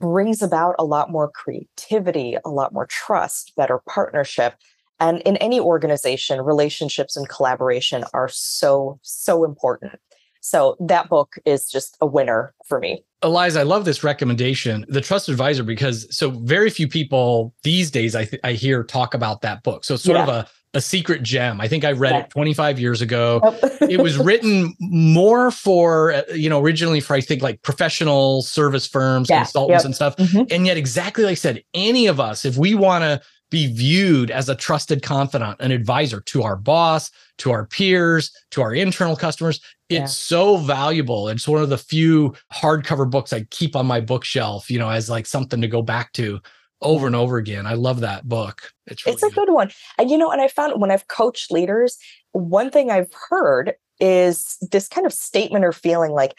brings 0.00 0.42
about 0.42 0.74
a 0.78 0.84
lot 0.84 1.10
more 1.10 1.30
creativity, 1.30 2.36
a 2.44 2.50
lot 2.50 2.72
more 2.72 2.86
trust, 2.86 3.52
better 3.56 3.80
partnership. 3.88 4.54
And 4.98 5.20
in 5.22 5.36
any 5.36 5.60
organization, 5.60 6.40
relationships 6.40 7.16
and 7.16 7.28
collaboration 7.28 8.04
are 8.12 8.28
so, 8.28 8.98
so 9.02 9.44
important. 9.44 9.98
So 10.40 10.76
that 10.80 11.10
book 11.10 11.34
is 11.44 11.70
just 11.70 11.98
a 12.00 12.06
winner 12.06 12.54
for 12.66 12.78
me. 12.78 13.04
Eliza, 13.22 13.60
I 13.60 13.64
love 13.64 13.84
this 13.84 14.02
recommendation, 14.02 14.86
The 14.88 15.02
Trust 15.02 15.28
Advisor, 15.28 15.62
because 15.62 16.06
so 16.16 16.30
very 16.30 16.70
few 16.70 16.88
people 16.88 17.54
these 17.62 17.90
days 17.90 18.16
I, 18.16 18.24
th- 18.24 18.40
I 18.42 18.52
hear 18.52 18.82
talk 18.82 19.12
about 19.12 19.42
that 19.42 19.62
book. 19.62 19.84
So 19.84 19.94
it's 19.94 20.04
sort 20.04 20.16
yeah. 20.16 20.22
of 20.22 20.28
a 20.30 20.48
a 20.74 20.80
secret 20.80 21.22
gem. 21.22 21.60
I 21.60 21.68
think 21.68 21.84
I 21.84 21.92
read 21.92 22.12
yeah. 22.12 22.20
it 22.20 22.30
25 22.30 22.78
years 22.78 23.00
ago. 23.00 23.40
it 23.80 24.00
was 24.00 24.18
written 24.24 24.74
more 24.78 25.50
for, 25.50 26.22
you 26.34 26.48
know, 26.48 26.60
originally 26.60 27.00
for, 27.00 27.14
I 27.14 27.20
think, 27.20 27.42
like 27.42 27.62
professional 27.62 28.42
service 28.42 28.86
firms, 28.86 29.28
yeah. 29.28 29.38
consultants, 29.38 29.82
yep. 29.82 29.84
and 29.86 29.94
stuff. 29.94 30.16
Mm-hmm. 30.16 30.42
And 30.50 30.66
yet, 30.66 30.76
exactly 30.76 31.24
like 31.24 31.32
I 31.32 31.34
said, 31.34 31.64
any 31.74 32.06
of 32.06 32.20
us, 32.20 32.44
if 32.44 32.56
we 32.56 32.74
want 32.74 33.02
to 33.02 33.20
be 33.50 33.72
viewed 33.72 34.30
as 34.30 34.48
a 34.48 34.54
trusted 34.54 35.02
confidant, 35.02 35.60
an 35.60 35.72
advisor 35.72 36.20
to 36.20 36.44
our 36.44 36.56
boss, 36.56 37.10
to 37.38 37.50
our 37.50 37.66
peers, 37.66 38.30
to 38.52 38.62
our 38.62 38.72
internal 38.72 39.16
customers, 39.16 39.60
it's 39.88 39.98
yeah. 39.98 40.06
so 40.06 40.56
valuable. 40.56 41.28
It's 41.28 41.48
one 41.48 41.60
of 41.60 41.68
the 41.68 41.78
few 41.78 42.34
hardcover 42.52 43.10
books 43.10 43.32
I 43.32 43.42
keep 43.50 43.74
on 43.74 43.86
my 43.86 44.00
bookshelf, 44.00 44.70
you 44.70 44.78
know, 44.78 44.88
as 44.88 45.10
like 45.10 45.26
something 45.26 45.60
to 45.60 45.66
go 45.66 45.82
back 45.82 46.12
to 46.12 46.40
over 46.82 47.06
and 47.06 47.16
over 47.16 47.36
again. 47.36 47.66
I 47.66 47.74
love 47.74 48.00
that 48.00 48.28
book. 48.28 48.72
It's 48.86 49.04
really 49.04 49.14
it's 49.14 49.22
a 49.22 49.30
good. 49.30 49.50
one. 49.50 49.70
And 49.98 50.10
you 50.10 50.18
know, 50.18 50.30
and 50.30 50.40
I 50.40 50.48
found 50.48 50.80
when 50.80 50.90
I've 50.90 51.08
coached 51.08 51.50
leaders, 51.50 51.98
one 52.32 52.70
thing 52.70 52.90
I've 52.90 53.12
heard 53.28 53.74
is 53.98 54.56
this 54.70 54.88
kind 54.88 55.06
of 55.06 55.12
statement 55.12 55.64
or 55.64 55.72
feeling 55.72 56.12
like, 56.12 56.34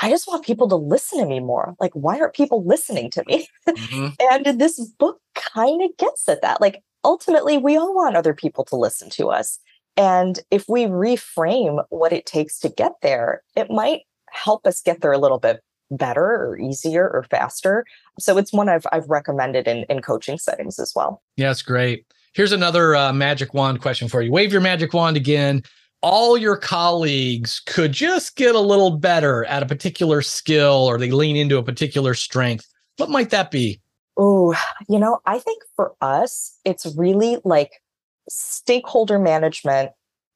I 0.00 0.08
just 0.10 0.26
want 0.26 0.44
people 0.44 0.68
to 0.68 0.76
listen 0.76 1.18
to 1.20 1.26
me 1.26 1.40
more. 1.40 1.74
Like, 1.78 1.92
why 1.92 2.18
aren't 2.18 2.34
people 2.34 2.64
listening 2.64 3.10
to 3.10 3.24
me? 3.26 3.46
Mm-hmm. 3.68 4.08
and 4.48 4.60
this 4.60 4.80
book 4.98 5.20
kind 5.34 5.82
of 5.82 5.96
gets 5.98 6.28
at 6.28 6.42
that. 6.42 6.60
Like, 6.60 6.82
ultimately, 7.04 7.58
we 7.58 7.76
all 7.76 7.94
want 7.94 8.16
other 8.16 8.34
people 8.34 8.64
to 8.66 8.76
listen 8.76 9.10
to 9.10 9.28
us. 9.28 9.58
And 9.96 10.40
if 10.50 10.64
we 10.68 10.86
reframe 10.86 11.84
what 11.90 12.12
it 12.12 12.24
takes 12.24 12.58
to 12.60 12.70
get 12.70 12.92
there, 13.02 13.42
it 13.54 13.70
might 13.70 14.00
help 14.30 14.66
us 14.66 14.80
get 14.80 15.02
there 15.02 15.12
a 15.12 15.18
little 15.18 15.38
bit 15.38 15.60
better 15.96 16.24
or 16.24 16.58
easier 16.58 17.08
or 17.08 17.22
faster. 17.24 17.84
So 18.18 18.38
it's 18.38 18.52
one 18.52 18.68
I've 18.68 18.86
I've 18.92 19.08
recommended 19.08 19.68
in 19.68 19.84
in 19.84 20.02
coaching 20.02 20.38
settings 20.38 20.78
as 20.78 20.92
well. 20.94 21.22
Yeah, 21.36 21.50
it's 21.50 21.62
great. 21.62 22.06
Here's 22.34 22.52
another 22.52 22.96
uh, 22.96 23.12
magic 23.12 23.52
wand 23.54 23.80
question 23.80 24.08
for 24.08 24.22
you. 24.22 24.32
Wave 24.32 24.52
your 24.52 24.60
magic 24.60 24.94
wand 24.94 25.16
again. 25.16 25.62
All 26.00 26.36
your 26.36 26.56
colleagues 26.56 27.60
could 27.66 27.92
just 27.92 28.36
get 28.36 28.54
a 28.54 28.60
little 28.60 28.90
better 28.90 29.44
at 29.44 29.62
a 29.62 29.66
particular 29.66 30.22
skill 30.22 30.86
or 30.88 30.98
they 30.98 31.10
lean 31.10 31.36
into 31.36 31.58
a 31.58 31.62
particular 31.62 32.14
strength. 32.14 32.66
What 32.96 33.10
might 33.10 33.30
that 33.30 33.50
be? 33.50 33.80
Oh, 34.16 34.54
you 34.88 34.98
know, 34.98 35.20
I 35.26 35.38
think 35.38 35.62
for 35.76 35.94
us, 36.00 36.58
it's 36.64 36.86
really 36.96 37.38
like 37.44 37.82
stakeholder 38.28 39.18
management 39.18 39.92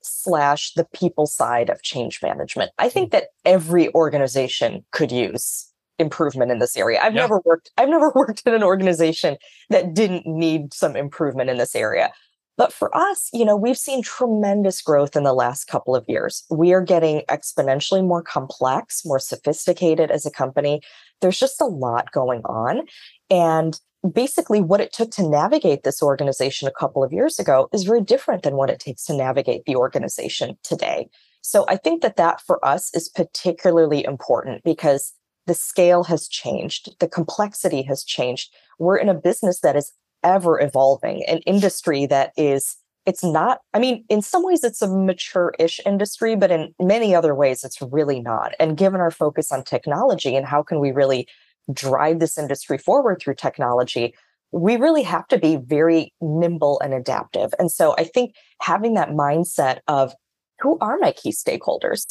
slash 0.06 0.72
the 0.74 0.86
people 0.94 1.26
side 1.26 1.70
of 1.70 1.82
change 1.82 2.20
management. 2.22 2.70
I 2.78 2.84
hmm. 2.84 2.90
think 2.90 3.12
that 3.12 3.28
every 3.44 3.92
organization 3.94 4.84
could 4.92 5.12
use 5.12 5.70
improvement 5.98 6.50
in 6.50 6.58
this 6.58 6.76
area. 6.76 7.00
I've 7.02 7.14
yeah. 7.14 7.22
never 7.22 7.40
worked 7.44 7.70
I've 7.78 7.88
never 7.88 8.10
worked 8.14 8.42
in 8.46 8.54
an 8.54 8.62
organization 8.62 9.36
that 9.70 9.94
didn't 9.94 10.26
need 10.26 10.74
some 10.74 10.96
improvement 10.96 11.50
in 11.50 11.58
this 11.58 11.74
area. 11.74 12.12
But 12.56 12.72
for 12.72 12.94
us, 12.96 13.28
you 13.34 13.44
know, 13.44 13.56
we've 13.56 13.76
seen 13.76 14.02
tremendous 14.02 14.80
growth 14.80 15.14
in 15.14 15.24
the 15.24 15.34
last 15.34 15.66
couple 15.66 15.94
of 15.94 16.06
years. 16.08 16.44
We 16.50 16.72
are 16.72 16.80
getting 16.80 17.20
exponentially 17.28 18.06
more 18.06 18.22
complex, 18.22 19.04
more 19.04 19.18
sophisticated 19.18 20.10
as 20.10 20.24
a 20.24 20.30
company. 20.30 20.80
There's 21.20 21.38
just 21.38 21.60
a 21.60 21.66
lot 21.66 22.12
going 22.12 22.40
on. 22.44 22.86
And 23.30 23.78
basically, 24.12 24.60
what 24.60 24.80
it 24.80 24.92
took 24.92 25.10
to 25.12 25.28
navigate 25.28 25.82
this 25.82 26.02
organization 26.02 26.68
a 26.68 26.72
couple 26.72 27.04
of 27.04 27.12
years 27.12 27.38
ago 27.38 27.68
is 27.72 27.84
very 27.84 28.00
different 28.00 28.42
than 28.42 28.56
what 28.56 28.70
it 28.70 28.80
takes 28.80 29.04
to 29.04 29.16
navigate 29.16 29.64
the 29.64 29.76
organization 29.76 30.56
today. 30.62 31.08
So 31.42 31.64
I 31.68 31.76
think 31.76 32.02
that 32.02 32.16
that 32.16 32.40
for 32.40 32.64
us 32.64 32.94
is 32.94 33.08
particularly 33.08 34.04
important 34.04 34.64
because 34.64 35.12
the 35.46 35.54
scale 35.54 36.02
has 36.04 36.26
changed, 36.26 36.96
the 36.98 37.08
complexity 37.08 37.82
has 37.82 38.02
changed. 38.02 38.52
We're 38.78 38.96
in 38.96 39.08
a 39.08 39.14
business 39.14 39.60
that 39.60 39.76
is 39.76 39.92
ever 40.24 40.60
evolving, 40.60 41.24
an 41.26 41.38
industry 41.46 42.06
that 42.06 42.32
is 42.36 42.76
it's 43.06 43.22
not 43.22 43.60
i 43.72 43.78
mean 43.78 44.04
in 44.08 44.20
some 44.20 44.44
ways 44.44 44.64
it's 44.64 44.82
a 44.82 44.88
mature-ish 44.88 45.80
industry 45.86 46.36
but 46.36 46.50
in 46.50 46.74
many 46.80 47.14
other 47.14 47.34
ways 47.34 47.64
it's 47.64 47.80
really 47.80 48.20
not 48.20 48.52
and 48.58 48.76
given 48.76 49.00
our 49.00 49.12
focus 49.12 49.52
on 49.52 49.62
technology 49.62 50.36
and 50.36 50.44
how 50.44 50.62
can 50.62 50.80
we 50.80 50.90
really 50.90 51.26
drive 51.72 52.18
this 52.18 52.38
industry 52.38 52.78
forward 52.78 53.20
through 53.20 53.34
technology 53.34 54.14
we 54.52 54.76
really 54.76 55.02
have 55.02 55.26
to 55.26 55.38
be 55.38 55.56
very 55.56 56.12
nimble 56.20 56.80
and 56.80 56.94
adaptive 56.94 57.52
and 57.58 57.70
so 57.70 57.94
i 57.98 58.04
think 58.04 58.34
having 58.60 58.94
that 58.94 59.10
mindset 59.10 59.78
of 59.88 60.12
who 60.60 60.78
are 60.80 60.98
my 60.98 61.12
key 61.12 61.30
stakeholders 61.30 62.06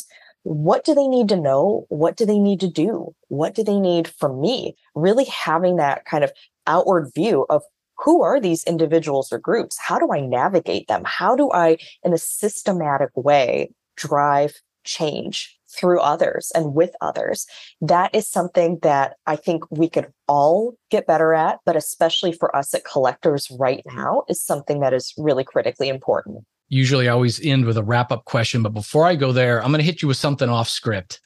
what 0.46 0.86
do 0.86 0.94
they 0.94 1.08
need 1.08 1.28
to 1.30 1.38
know? 1.38 1.88
What 1.90 2.16
do 2.18 2.24
they 2.24 2.38
need 2.38 2.60
to 2.60 2.70
do? 2.70 3.16
What 3.30 3.56
do 3.56 3.64
they 3.64 3.80
need 3.80 4.08
from 4.08 4.40
me? 4.40 4.76
Really 4.94 5.26
having 5.26 5.78
that 5.78 6.06
kind 6.06 6.24
of 6.24 6.32
outward 6.68 7.12
view 7.16 7.48
of 7.50 7.64
who 7.98 8.22
are 8.22 8.40
these 8.40 8.64
individuals 8.66 9.34
or 9.34 9.40
groups? 9.40 9.76
How 9.80 9.98
do 9.98 10.12
I 10.14 10.20
navigate 10.20 10.88
them? 10.88 11.02
How 11.04 11.36
do 11.36 11.52
I, 11.52 11.78
in 12.04 12.14
a 12.14 12.20
systematic 12.20 13.10
way, 13.16 13.72
drive 13.98 14.54
change 14.84 15.58
through 15.76 16.00
others 16.00 16.52
and 16.56 16.74
with 16.74 16.92
others? 17.02 17.46
That 17.82 18.14
is 18.14 18.28
something 18.28 18.80
that 18.82 19.16
I 19.26 19.36
think 19.36 19.64
we 19.70 19.90
could 19.90 20.12
all 20.28 20.76
get 20.90 21.08
better 21.08 21.34
at, 21.34 21.60
but 21.66 21.76
especially 21.76 22.32
for 22.32 22.56
us 22.56 22.74
at 22.74 22.86
collectors 22.86 23.52
right 23.60 23.84
now, 23.86 24.24
is 24.28 24.42
something 24.42 24.80
that 24.80 24.94
is 24.94 25.14
really 25.18 25.44
critically 25.44 25.90
important 25.90 26.46
usually 26.68 27.08
I 27.08 27.12
always 27.12 27.40
end 27.46 27.66
with 27.66 27.78
a 27.78 27.84
wrap 27.84 28.12
up 28.12 28.26
question. 28.26 28.64
But 28.64 28.74
before 28.74 29.06
I 29.06 29.16
go 29.16 29.32
there, 29.32 29.62
I'm 29.62 29.70
going 29.70 29.80
to 29.80 29.86
hit 29.86 30.02
you 30.02 30.08
with 30.08 30.18
something 30.18 30.50
off 30.50 30.68
script. 30.68 31.22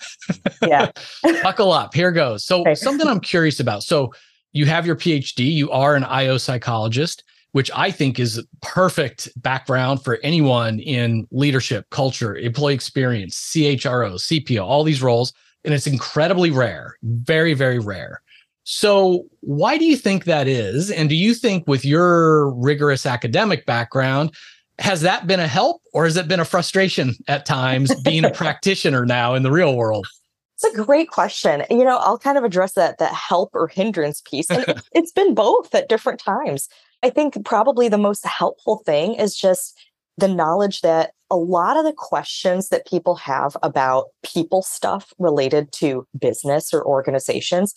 Yeah. 0.62 0.92
Buckle 1.44 1.72
up. 1.72 1.94
Here 1.94 2.12
goes. 2.12 2.44
So, 2.44 2.62
okay. 2.62 2.76
something 2.76 3.08
I'm 3.08 3.22
curious 3.22 3.60
about. 3.60 3.84
So, 3.84 4.14
you 4.52 4.66
have 4.66 4.86
your 4.86 4.96
PhD, 4.96 5.52
you 5.52 5.70
are 5.72 5.96
an 5.96 6.04
IO 6.04 6.38
psychologist, 6.38 7.24
which 7.52 7.72
I 7.76 7.92
think 7.92 8.20
is 8.20 8.44
perfect 8.62 9.30
background 9.42 10.04
for 10.04 10.20
anyone 10.24 10.80
in 10.80 11.28
leadership, 11.32 11.90
culture, 11.90 12.36
employee 12.36 12.74
experience, 12.76 13.36
CHRO, 13.36 14.16
CPO, 14.16 14.64
all 14.64 14.84
these 14.84 15.02
roles. 15.02 15.34
And 15.66 15.74
it's 15.74 15.88
incredibly 15.88 16.52
rare, 16.52 16.96
very, 17.04 17.54
very 17.54 17.80
rare. 17.80 18.22
So, 18.64 19.26
why 19.42 19.78
do 19.78 19.86
you 19.86 19.98
think 19.98 20.26
that 20.26 20.48
is? 20.48 20.92
And 20.92 21.10
do 21.10 21.16
you 21.16 21.34
think, 21.34 21.68
with 21.68 21.84
your 21.84 22.52
rigorous 22.54 23.06
academic 23.06 23.66
background, 23.66 24.32
has 24.78 25.02
that 25.02 25.28
been 25.28 25.40
a 25.40 25.48
help 25.48 25.82
or 25.94 26.06
has 26.06 26.18
it 26.18 26.28
been 26.28 26.40
a 26.40 26.46
frustration 26.46 27.16
at 27.28 27.46
times 27.46 27.94
being 28.04 28.24
a 28.24 28.32
practitioner 28.32 29.06
now 29.06 29.34
in 29.34 29.44
the 29.44 29.52
real 29.52 29.76
world? 29.76 30.08
It's 30.56 30.76
a 30.76 30.84
great 30.84 31.10
question. 31.10 31.64
You 31.70 31.84
know, 31.84 31.98
I'll 31.98 32.20
kind 32.20 32.38
of 32.38 32.44
address 32.44 32.74
that 32.74 32.98
that 33.00 33.14
help 33.14 33.52
or 33.54 33.68
hindrance 33.68 34.22
piece. 34.22 34.50
And 34.50 34.66
it's 34.94 35.12
been 35.12 35.34
both 35.34 35.74
at 35.74 35.90
different 35.90 36.20
times. 36.20 36.70
I 37.02 37.10
think 37.10 37.46
probably 37.46 37.88
the 37.88 37.98
most 37.98 38.26
helpful 38.26 38.82
thing 38.86 39.16
is 39.16 39.36
just 39.38 39.78
the 40.18 40.28
knowledge 40.28 40.82
that 40.82 41.12
a 41.32 41.38
lot 41.38 41.78
of 41.78 41.86
the 41.86 41.94
questions 41.94 42.70
that 42.70 42.88
people 42.88 43.16
have 43.16 43.56
about 43.62 44.08
people 44.24 44.62
stuff 44.62 45.14
related 45.18 45.72
to 45.74 46.06
business 46.20 46.74
or 46.74 46.86
organizations 46.86 47.74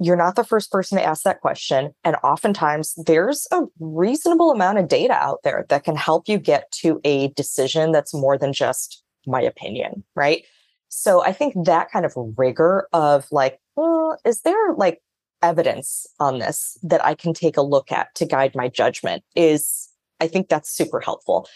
you're 0.00 0.16
not 0.16 0.36
the 0.36 0.44
first 0.44 0.70
person 0.70 0.98
to 0.98 1.04
ask 1.04 1.22
that 1.22 1.40
question. 1.40 1.94
And 2.02 2.16
oftentimes 2.24 2.94
there's 3.06 3.46
a 3.52 3.62
reasonable 3.78 4.50
amount 4.50 4.78
of 4.78 4.88
data 4.88 5.14
out 5.14 5.40
there 5.44 5.66
that 5.68 5.84
can 5.84 5.96
help 5.96 6.28
you 6.28 6.38
get 6.38 6.70
to 6.82 7.00
a 7.04 7.28
decision 7.28 7.92
that's 7.92 8.12
more 8.12 8.36
than 8.36 8.52
just 8.52 9.02
my 9.26 9.40
opinion, 9.40 10.04
right? 10.14 10.44
So 10.88 11.24
I 11.24 11.32
think 11.32 11.54
that 11.64 11.90
kind 11.90 12.04
of 12.04 12.12
rigor 12.36 12.88
of 12.92 13.26
like, 13.30 13.60
well, 13.76 14.18
is 14.24 14.42
there 14.42 14.74
like 14.74 15.00
evidence 15.44 16.06
on 16.18 16.38
this 16.38 16.78
that 16.82 17.04
I 17.04 17.14
can 17.14 17.34
take 17.34 17.56
a 17.56 17.62
look 17.62 17.92
at 17.92 18.14
to 18.14 18.24
guide 18.24 18.54
my 18.54 18.68
judgment 18.68 19.22
is, 19.36 19.88
I 20.20 20.26
think 20.26 20.48
that's 20.48 20.70
super 20.70 21.00
helpful. 21.00 21.46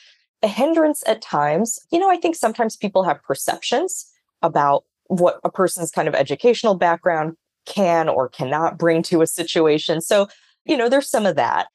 A 0.42 0.48
hindrance 0.48 1.02
at 1.06 1.22
times, 1.22 1.80
you 1.90 1.98
know, 1.98 2.10
I 2.10 2.18
think 2.18 2.36
sometimes 2.36 2.76
people 2.76 3.02
have 3.02 3.22
perceptions 3.22 4.06
about 4.42 4.84
what 5.06 5.40
a 5.42 5.50
person's 5.50 5.90
kind 5.90 6.06
of 6.06 6.14
educational 6.14 6.74
background 6.74 7.34
can 7.64 8.08
or 8.08 8.28
cannot 8.28 8.78
bring 8.78 9.02
to 9.04 9.22
a 9.22 9.26
situation. 9.26 10.00
So, 10.00 10.28
you 10.64 10.76
know, 10.76 10.88
there's 10.88 11.10
some 11.10 11.26
of 11.26 11.36
that. 11.36 11.68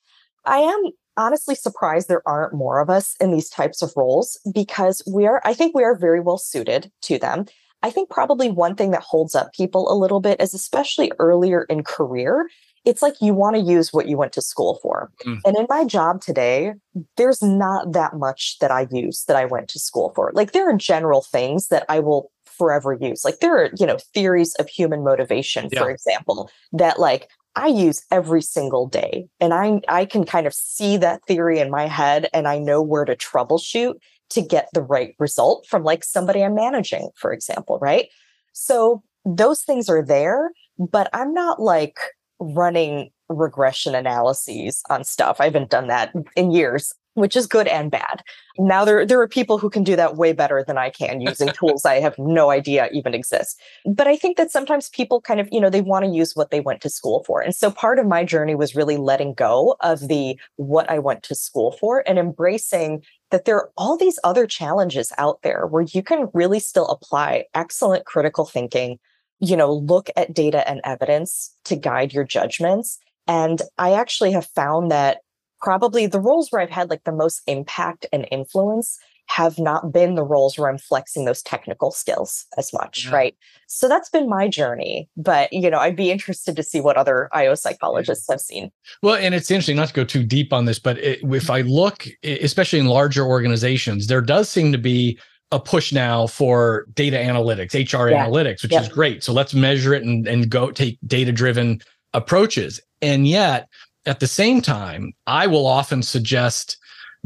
I 0.46 0.60
am 0.60 0.92
honestly 1.18 1.56
surprised 1.56 2.08
there 2.08 2.28
aren't 2.28 2.54
more 2.54 2.80
of 2.80 2.90
us 2.90 3.16
in 3.20 3.32
these 3.32 3.50
types 3.50 3.82
of 3.82 3.92
roles 3.96 4.40
because 4.54 5.02
we 5.12 5.26
are, 5.26 5.42
I 5.44 5.54
think 5.54 5.76
we 5.76 5.84
are 5.84 5.98
very 5.98 6.20
well 6.20 6.38
suited 6.38 6.92
to 7.04 7.18
them. 7.18 7.46
I 7.84 7.90
think 7.90 8.10
probably 8.10 8.50
one 8.50 8.76
thing 8.76 8.92
that 8.92 9.02
holds 9.02 9.36
up 9.36 9.54
people 9.54 9.92
a 9.92 9.96
little 9.96 10.22
bit 10.22 10.42
is 10.42 10.54
especially 10.54 11.12
earlier 11.20 11.64
in 11.64 11.84
career, 11.84 12.50
it's 12.86 13.02
like 13.02 13.16
you 13.22 13.34
want 13.34 13.56
to 13.56 13.62
use 13.62 13.94
what 13.94 14.08
you 14.08 14.18
went 14.18 14.34
to 14.34 14.42
school 14.42 14.80
for. 14.82 15.12
Mm. 15.26 15.40
And 15.46 15.58
in 15.58 15.68
my 15.70 15.86
job 15.86 16.22
today, 16.22 16.74
there's 17.18 17.42
not 17.42 17.92
that 17.92 18.16
much 18.16 18.58
that 18.60 18.72
I 18.72 18.88
use 18.90 19.26
that 19.26 19.36
I 19.36 19.46
went 19.46 19.68
to 19.70 19.80
school 19.80 20.12
for. 20.16 20.32
Like 20.34 20.54
there 20.54 20.70
are 20.70 20.78
general 20.78 21.22
things 21.22 21.68
that 21.68 21.86
I 21.90 22.00
will 22.00 22.32
forever 22.46 22.94
use. 22.94 23.26
Like 23.26 23.40
there 23.40 23.56
are, 23.58 23.70
you 23.78 23.86
know, 23.86 23.98
theories 24.14 24.56
of 24.56 24.68
human 24.68 25.04
motivation, 25.04 25.70
yeah. 25.72 25.82
for 25.82 25.90
example, 25.90 26.50
that 26.72 27.00
like 27.00 27.30
I 27.56 27.68
use 27.68 28.04
every 28.12 28.42
single 28.42 28.88
day. 28.88 29.28
And 29.40 29.54
I 29.54 29.82
I 29.88 30.06
can 30.06 30.26
kind 30.26 30.48
of 30.48 30.54
see 30.54 30.98
that 30.98 31.24
theory 31.26 31.60
in 31.60 31.70
my 31.70 31.88
head 31.88 32.30
and 32.34 32.48
I 32.48 32.60
know 32.60 32.82
where 32.82 33.06
to 33.06 33.16
troubleshoot 33.16 33.96
to 34.30 34.42
get 34.42 34.70
the 34.74 34.82
right 34.82 35.16
result 35.20 35.66
from 35.68 35.84
like 35.84 36.04
somebody 36.04 36.44
I'm 36.44 36.56
managing, 36.56 37.10
for 37.16 37.32
example, 37.32 37.80
right? 37.80 38.10
So 38.54 39.04
those 39.26 39.62
things 39.62 39.90
are 39.90 40.04
there, 40.04 40.52
but 40.78 41.10
I'm 41.14 41.34
not 41.34 41.62
like 41.62 42.00
running 42.40 43.12
regression 43.30 43.96
analyses 43.96 44.82
on 44.90 45.04
stuff. 45.04 45.38
I 45.40 45.46
haven't 45.46 45.70
done 45.70 45.88
that 45.88 46.14
in 46.36 46.52
years 46.52 46.94
which 47.16 47.36
is 47.36 47.48
good 47.48 47.68
and 47.68 47.92
bad. 47.92 48.24
Now 48.58 48.86
there 48.86 49.06
there 49.06 49.22
are 49.22 49.28
people 49.28 49.58
who 49.58 49.70
can 49.70 49.84
do 49.84 49.96
that 49.96 50.16
way 50.16 50.34
better 50.34 50.64
than 50.66 50.78
I 50.78 50.90
can 50.90 51.22
using 51.22 51.48
tools 51.54 51.86
I 51.86 52.00
have 52.00 52.18
no 52.18 52.50
idea 52.50 52.90
even 52.92 53.14
exist. 53.14 53.60
But 53.86 54.08
I 54.08 54.16
think 54.16 54.38
that 54.38 54.52
sometimes 54.52 54.90
people 54.90 55.22
kind 55.22 55.40
of, 55.40 55.48
you 55.52 55.60
know, 55.60 55.70
they 55.70 55.82
want 55.82 56.06
to 56.06 56.12
use 56.12 56.36
what 56.36 56.52
they 56.52 56.60
went 56.60 56.82
to 56.82 56.90
school 56.90 57.24
for. 57.26 57.42
And 57.42 57.56
so 57.56 57.72
part 57.72 58.00
of 58.00 58.08
my 58.08 58.24
journey 58.24 58.56
was 58.56 58.76
really 58.76 58.98
letting 58.98 59.34
go 59.34 59.76
of 59.82 60.08
the 60.08 60.40
what 60.56 60.90
I 60.90 61.00
went 61.00 61.24
to 61.24 61.36
school 61.36 61.74
for 61.74 62.04
and 62.08 62.18
embracing 62.18 63.04
that 63.34 63.46
there 63.46 63.56
are 63.56 63.72
all 63.76 63.98
these 63.98 64.20
other 64.24 64.46
challenges 64.46 65.12
out 65.18 65.42
there 65.42 65.66
where 65.66 65.82
you 65.82 66.04
can 66.04 66.30
really 66.36 66.60
still 66.60 66.86
apply 66.86 67.46
excellent 67.56 68.06
critical 68.06 68.46
thinking, 68.46 69.00
you 69.40 69.58
know, 69.58 69.74
look 69.74 70.12
at 70.16 70.36
data 70.36 70.70
and 70.70 70.82
evidence 70.84 71.58
to 71.66 71.76
guide 71.76 72.14
your 72.14 72.26
judgments. 72.26 73.00
And 73.28 73.60
I 73.80 73.94
actually 73.94 74.34
have 74.34 74.46
found 74.46 74.92
that 74.92 75.22
probably 75.60 76.06
the 76.06 76.20
roles 76.20 76.50
where 76.52 76.62
I've 76.62 76.70
had 76.70 76.92
like 76.92 77.06
the 77.06 77.12
most 77.12 77.42
impact 77.48 78.06
and 78.14 78.28
influence 78.30 79.00
have 79.34 79.58
not 79.58 79.92
been 79.92 80.14
the 80.14 80.24
roles 80.24 80.60
where 80.60 80.70
I'm 80.70 80.78
flexing 80.78 81.26
those 81.26 81.42
technical 81.42 81.90
skills 81.90 82.46
as 82.56 82.72
much, 82.72 83.06
yeah. 83.06 83.16
right? 83.16 83.36
So 83.66 83.90
that's 83.90 84.08
been 84.08 84.30
my 84.30 84.48
journey. 84.48 85.10
But 85.18 85.52
you 85.52 85.72
know, 85.72 85.80
I'd 85.80 85.96
be 85.96 86.12
interested 86.12 86.56
to 86.56 86.62
see 86.62 86.80
what 86.80 86.98
other 86.98 87.30
IO 87.32 87.56
psychologists 87.56 88.28
yeah. 88.30 88.34
have 88.34 88.42
seen. 88.42 88.72
Well, 89.02 89.16
and 89.16 89.34
it's 89.34 89.50
interesting 89.50 89.78
not 89.78 89.88
to 89.88 89.94
go 89.96 90.04
too 90.04 90.24
deep 90.24 90.54
on 90.54 90.66
this, 90.66 90.78
but 90.78 91.00
it, 91.00 91.20
if 91.24 91.26
mm-hmm. 91.26 91.52
I 91.52 91.62
look, 91.62 92.06
especially 92.24 92.78
in 92.78 92.86
larger 92.86 93.26
organizations, 93.26 94.06
there 94.06 94.22
does 94.22 94.50
seem 94.50 94.72
to 94.72 94.78
be 94.78 95.18
a 95.52 95.60
push 95.60 95.92
now 95.92 96.28
for 96.28 96.86
data 96.94 97.18
analytics, 97.18 97.74
HR 97.74 98.10
yeah. 98.10 98.28
analytics, 98.28 98.62
which 98.62 98.72
yep. 98.72 98.84
is 98.84 98.88
great. 98.88 99.24
So 99.24 99.34
let's 99.34 99.56
measure 99.56 99.96
it 99.96 100.04
and, 100.04 100.28
and 100.28 100.48
go 100.48 100.70
take 100.70 101.00
data 101.08 101.32
driven 101.32 101.82
approaches. 102.14 102.80
And 103.02 103.28
yet 103.28 103.68
at 104.06 104.20
the 104.20 104.28
same 104.28 104.62
time, 104.62 105.14
I 105.26 105.48
will 105.48 105.66
often 105.66 106.04
suggest 106.04 106.78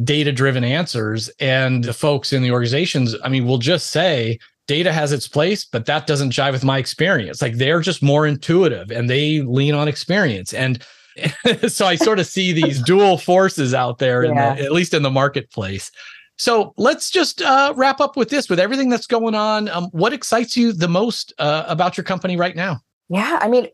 data 0.03 0.31
driven 0.31 0.63
answers. 0.63 1.29
And 1.39 1.83
the 1.83 1.93
folks 1.93 2.33
in 2.33 2.43
the 2.43 2.51
organizations, 2.51 3.15
I 3.23 3.29
mean, 3.29 3.45
will 3.45 3.57
just 3.57 3.91
say, 3.91 4.39
data 4.67 4.91
has 4.91 5.11
its 5.11 5.27
place, 5.27 5.65
but 5.65 5.85
that 5.85 6.07
doesn't 6.07 6.31
jive 6.31 6.51
with 6.51 6.63
my 6.63 6.77
experience. 6.77 7.41
Like 7.41 7.55
they're 7.55 7.79
just 7.79 8.03
more 8.03 8.27
intuitive 8.27 8.91
and 8.91 9.09
they 9.09 9.41
lean 9.41 9.73
on 9.73 9.87
experience. 9.87 10.53
And 10.53 10.85
so 11.67 11.85
I 11.87 11.95
sort 11.95 12.19
of 12.19 12.27
see 12.27 12.51
these 12.51 12.81
dual 12.85 13.17
forces 13.17 13.73
out 13.73 13.99
there, 13.99 14.25
yeah. 14.25 14.55
the, 14.55 14.63
at 14.63 14.71
least 14.71 14.93
in 14.93 15.03
the 15.03 15.09
marketplace. 15.09 15.89
So 16.37 16.73
let's 16.77 17.09
just 17.09 17.41
uh, 17.41 17.73
wrap 17.75 17.99
up 17.99 18.15
with 18.15 18.29
this. 18.29 18.47
With 18.47 18.59
everything 18.59 18.89
that's 18.89 19.07
going 19.07 19.33
on, 19.33 19.69
um, 19.69 19.85
what 19.85 20.13
excites 20.13 20.55
you 20.55 20.71
the 20.71 20.87
most 20.87 21.33
uh, 21.39 21.63
about 21.67 21.97
your 21.97 22.03
company 22.03 22.37
right 22.37 22.55
now? 22.55 22.79
Yeah, 23.09 23.39
I 23.41 23.47
mean, 23.47 23.67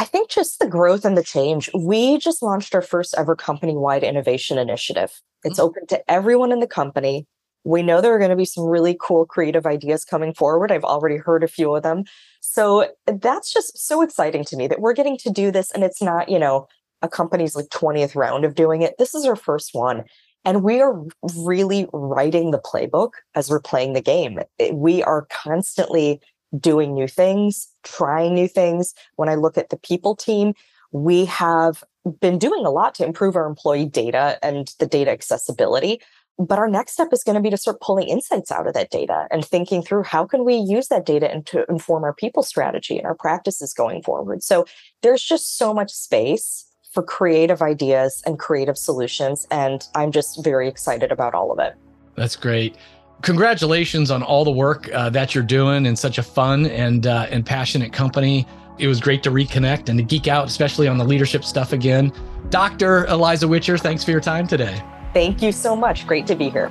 I 0.00 0.04
think 0.04 0.30
just 0.30 0.60
the 0.60 0.66
growth 0.66 1.04
and 1.04 1.14
the 1.14 1.22
change. 1.22 1.68
We 1.74 2.16
just 2.16 2.42
launched 2.42 2.74
our 2.74 2.80
first 2.80 3.14
ever 3.18 3.36
company 3.36 3.76
wide 3.76 4.02
innovation 4.02 4.56
initiative. 4.56 5.20
It's 5.44 5.58
mm-hmm. 5.58 5.66
open 5.66 5.86
to 5.88 6.10
everyone 6.10 6.52
in 6.52 6.60
the 6.60 6.66
company. 6.66 7.26
We 7.64 7.82
know 7.82 8.00
there 8.00 8.14
are 8.14 8.18
going 8.18 8.30
to 8.30 8.36
be 8.36 8.46
some 8.46 8.64
really 8.64 8.96
cool 8.98 9.26
creative 9.26 9.66
ideas 9.66 10.06
coming 10.06 10.32
forward. 10.32 10.72
I've 10.72 10.84
already 10.84 11.18
heard 11.18 11.44
a 11.44 11.48
few 11.48 11.76
of 11.76 11.82
them. 11.82 12.04
So 12.40 12.88
that's 13.06 13.52
just 13.52 13.76
so 13.76 14.00
exciting 14.00 14.42
to 14.44 14.56
me 14.56 14.66
that 14.68 14.80
we're 14.80 14.94
getting 14.94 15.18
to 15.18 15.28
do 15.28 15.50
this. 15.50 15.70
And 15.70 15.84
it's 15.84 16.00
not, 16.00 16.30
you 16.30 16.38
know, 16.38 16.66
a 17.02 17.08
company's 17.08 17.54
like 17.54 17.66
20th 17.66 18.16
round 18.16 18.46
of 18.46 18.54
doing 18.54 18.80
it. 18.80 18.94
This 18.96 19.14
is 19.14 19.26
our 19.26 19.36
first 19.36 19.74
one. 19.74 20.04
And 20.46 20.62
we 20.62 20.80
are 20.80 20.98
really 21.36 21.86
writing 21.92 22.52
the 22.52 22.58
playbook 22.58 23.10
as 23.34 23.50
we're 23.50 23.60
playing 23.60 23.92
the 23.92 24.00
game. 24.00 24.40
We 24.72 25.02
are 25.02 25.26
constantly 25.30 26.22
doing 26.58 26.94
new 26.94 27.06
things, 27.06 27.68
trying 27.82 28.34
new 28.34 28.48
things. 28.48 28.94
When 29.16 29.28
I 29.28 29.34
look 29.34 29.58
at 29.58 29.70
the 29.70 29.76
people 29.76 30.16
team, 30.16 30.54
we 30.92 31.24
have 31.26 31.84
been 32.20 32.38
doing 32.38 32.64
a 32.64 32.70
lot 32.70 32.94
to 32.96 33.04
improve 33.04 33.36
our 33.36 33.46
employee 33.46 33.86
data 33.86 34.38
and 34.42 34.74
the 34.78 34.86
data 34.86 35.10
accessibility. 35.10 36.00
But 36.38 36.58
our 36.58 36.68
next 36.68 36.92
step 36.92 37.08
is 37.12 37.22
going 37.22 37.34
to 37.34 37.42
be 37.42 37.50
to 37.50 37.58
start 37.58 37.82
pulling 37.82 38.08
insights 38.08 38.50
out 38.50 38.66
of 38.66 38.72
that 38.72 38.90
data 38.90 39.26
and 39.30 39.44
thinking 39.44 39.82
through 39.82 40.04
how 40.04 40.24
can 40.24 40.44
we 40.44 40.54
use 40.54 40.88
that 40.88 41.04
data 41.04 41.30
and 41.30 41.44
to 41.46 41.66
inform 41.68 42.02
our 42.02 42.14
people 42.14 42.42
strategy 42.42 42.96
and 42.96 43.06
our 43.06 43.14
practices 43.14 43.74
going 43.74 44.02
forward. 44.02 44.42
So 44.42 44.64
there's 45.02 45.22
just 45.22 45.58
so 45.58 45.74
much 45.74 45.92
space 45.92 46.66
for 46.92 47.02
creative 47.02 47.60
ideas 47.60 48.22
and 48.24 48.38
creative 48.38 48.78
solutions. 48.78 49.46
And 49.50 49.86
I'm 49.94 50.12
just 50.12 50.42
very 50.42 50.66
excited 50.66 51.12
about 51.12 51.34
all 51.34 51.52
of 51.52 51.58
it. 51.58 51.74
That's 52.16 52.36
great. 52.36 52.74
Congratulations 53.22 54.10
on 54.10 54.22
all 54.22 54.44
the 54.44 54.50
work 54.50 54.90
uh, 54.92 55.10
that 55.10 55.34
you're 55.34 55.44
doing 55.44 55.84
in 55.84 55.94
such 55.94 56.16
a 56.18 56.22
fun 56.22 56.66
and 56.66 57.06
uh, 57.06 57.26
and 57.30 57.44
passionate 57.44 57.92
company. 57.92 58.46
It 58.78 58.86
was 58.86 58.98
great 58.98 59.22
to 59.24 59.30
reconnect 59.30 59.90
and 59.90 59.98
to 59.98 60.02
geek 60.02 60.26
out, 60.26 60.48
especially 60.48 60.88
on 60.88 60.96
the 60.96 61.04
leadership 61.04 61.44
stuff 61.44 61.74
again. 61.74 62.12
Dr. 62.48 63.04
Eliza 63.06 63.46
Wicher, 63.46 63.78
thanks 63.78 64.02
for 64.02 64.10
your 64.10 64.20
time 64.20 64.46
today. 64.46 64.82
Thank 65.12 65.42
you 65.42 65.52
so 65.52 65.76
much. 65.76 66.06
Great 66.06 66.26
to 66.28 66.34
be 66.34 66.48
here. 66.48 66.68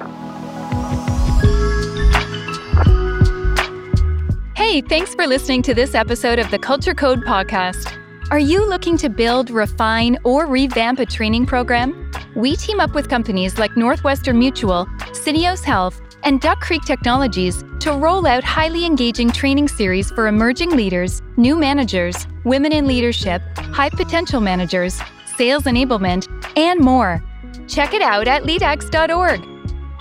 Hey, 4.56 4.82
thanks 4.82 5.14
for 5.14 5.28
listening 5.28 5.62
to 5.64 5.74
this 5.76 5.94
episode 5.94 6.40
of 6.40 6.50
the 6.50 6.60
Culture 6.60 6.96
Code 6.96 7.22
Podcast. 7.22 7.96
Are 8.32 8.40
you 8.40 8.68
looking 8.68 8.98
to 8.98 9.10
build, 9.10 9.50
refine, 9.50 10.18
or 10.24 10.48
revamp 10.48 11.00
a 11.00 11.06
training 11.06 11.46
program? 11.46 12.12
We 12.36 12.56
team 12.56 12.80
up 12.80 12.94
with 12.94 13.10
companies 13.10 13.58
like 13.58 13.76
Northwestern 13.76 14.38
Mutual, 14.38 14.86
Syneos 15.14 15.64
Health, 15.64 16.00
and 16.24 16.42
Duck 16.42 16.62
Creek 16.62 16.84
Technologies 16.84 17.64
to 17.80 17.94
roll 17.94 18.28
out 18.28 18.44
highly 18.44 18.86
engaging 18.86 19.32
training 19.32 19.68
series 19.68 20.12
for 20.12 20.28
emerging 20.28 20.72
leaders, 20.72 21.22
new 21.38 21.56
managers, 21.56 22.28
women 22.44 22.72
in 22.72 22.88
leadership, 22.88 23.42
high 23.58 23.90
potential 23.90 24.42
managers, 24.42 25.00
sales 25.38 25.64
enablement, 25.64 26.28
and 26.58 26.80
more. 26.80 27.24
Check 27.68 27.94
it 27.94 28.02
out 28.02 28.28
at 28.28 28.44
leadx.org. 28.44 29.42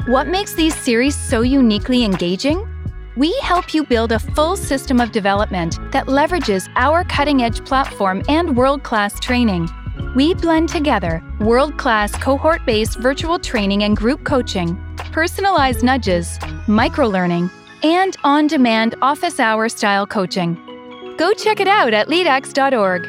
What 0.09 0.29
makes 0.29 0.55
these 0.55 0.75
series 0.75 1.17
so 1.17 1.43
uniquely 1.43 2.05
engaging? 2.05 2.67
we 3.19 3.37
help 3.43 3.75
you 3.75 3.85
build 3.85 4.13
a 4.13 4.19
full 4.21 4.57
system 4.57 5.01
of 5.01 5.11
development 5.11 5.77
that 5.91 6.07
leverages 6.07 6.71
our 6.77 7.03
cutting 7.03 7.43
edge 7.43 7.65
platform 7.65 8.23
and 8.29 8.57
world 8.57 8.85
class 8.85 9.19
training. 9.19 9.69
We 10.15 10.35
blend 10.35 10.69
together 10.69 11.23
world 11.41 11.77
class 11.77 12.13
cohort 12.13 12.65
based 12.65 12.99
virtual 12.99 13.39
training 13.39 13.85
and 13.85 13.97
group 13.97 14.25
coaching, 14.25 14.77
personalized 15.13 15.83
nudges, 15.83 16.39
micro 16.67 17.07
learning, 17.07 17.51
and 17.83 18.17
on 18.25 18.47
demand 18.47 18.95
office 19.03 19.39
hour 19.39 19.69
style 19.69 20.07
coaching. 20.07 20.55
Go 21.19 21.33
check 21.35 21.61
it 21.61 21.69
out 21.69 21.95
at 21.95 22.09
leadx.org. 22.09 23.07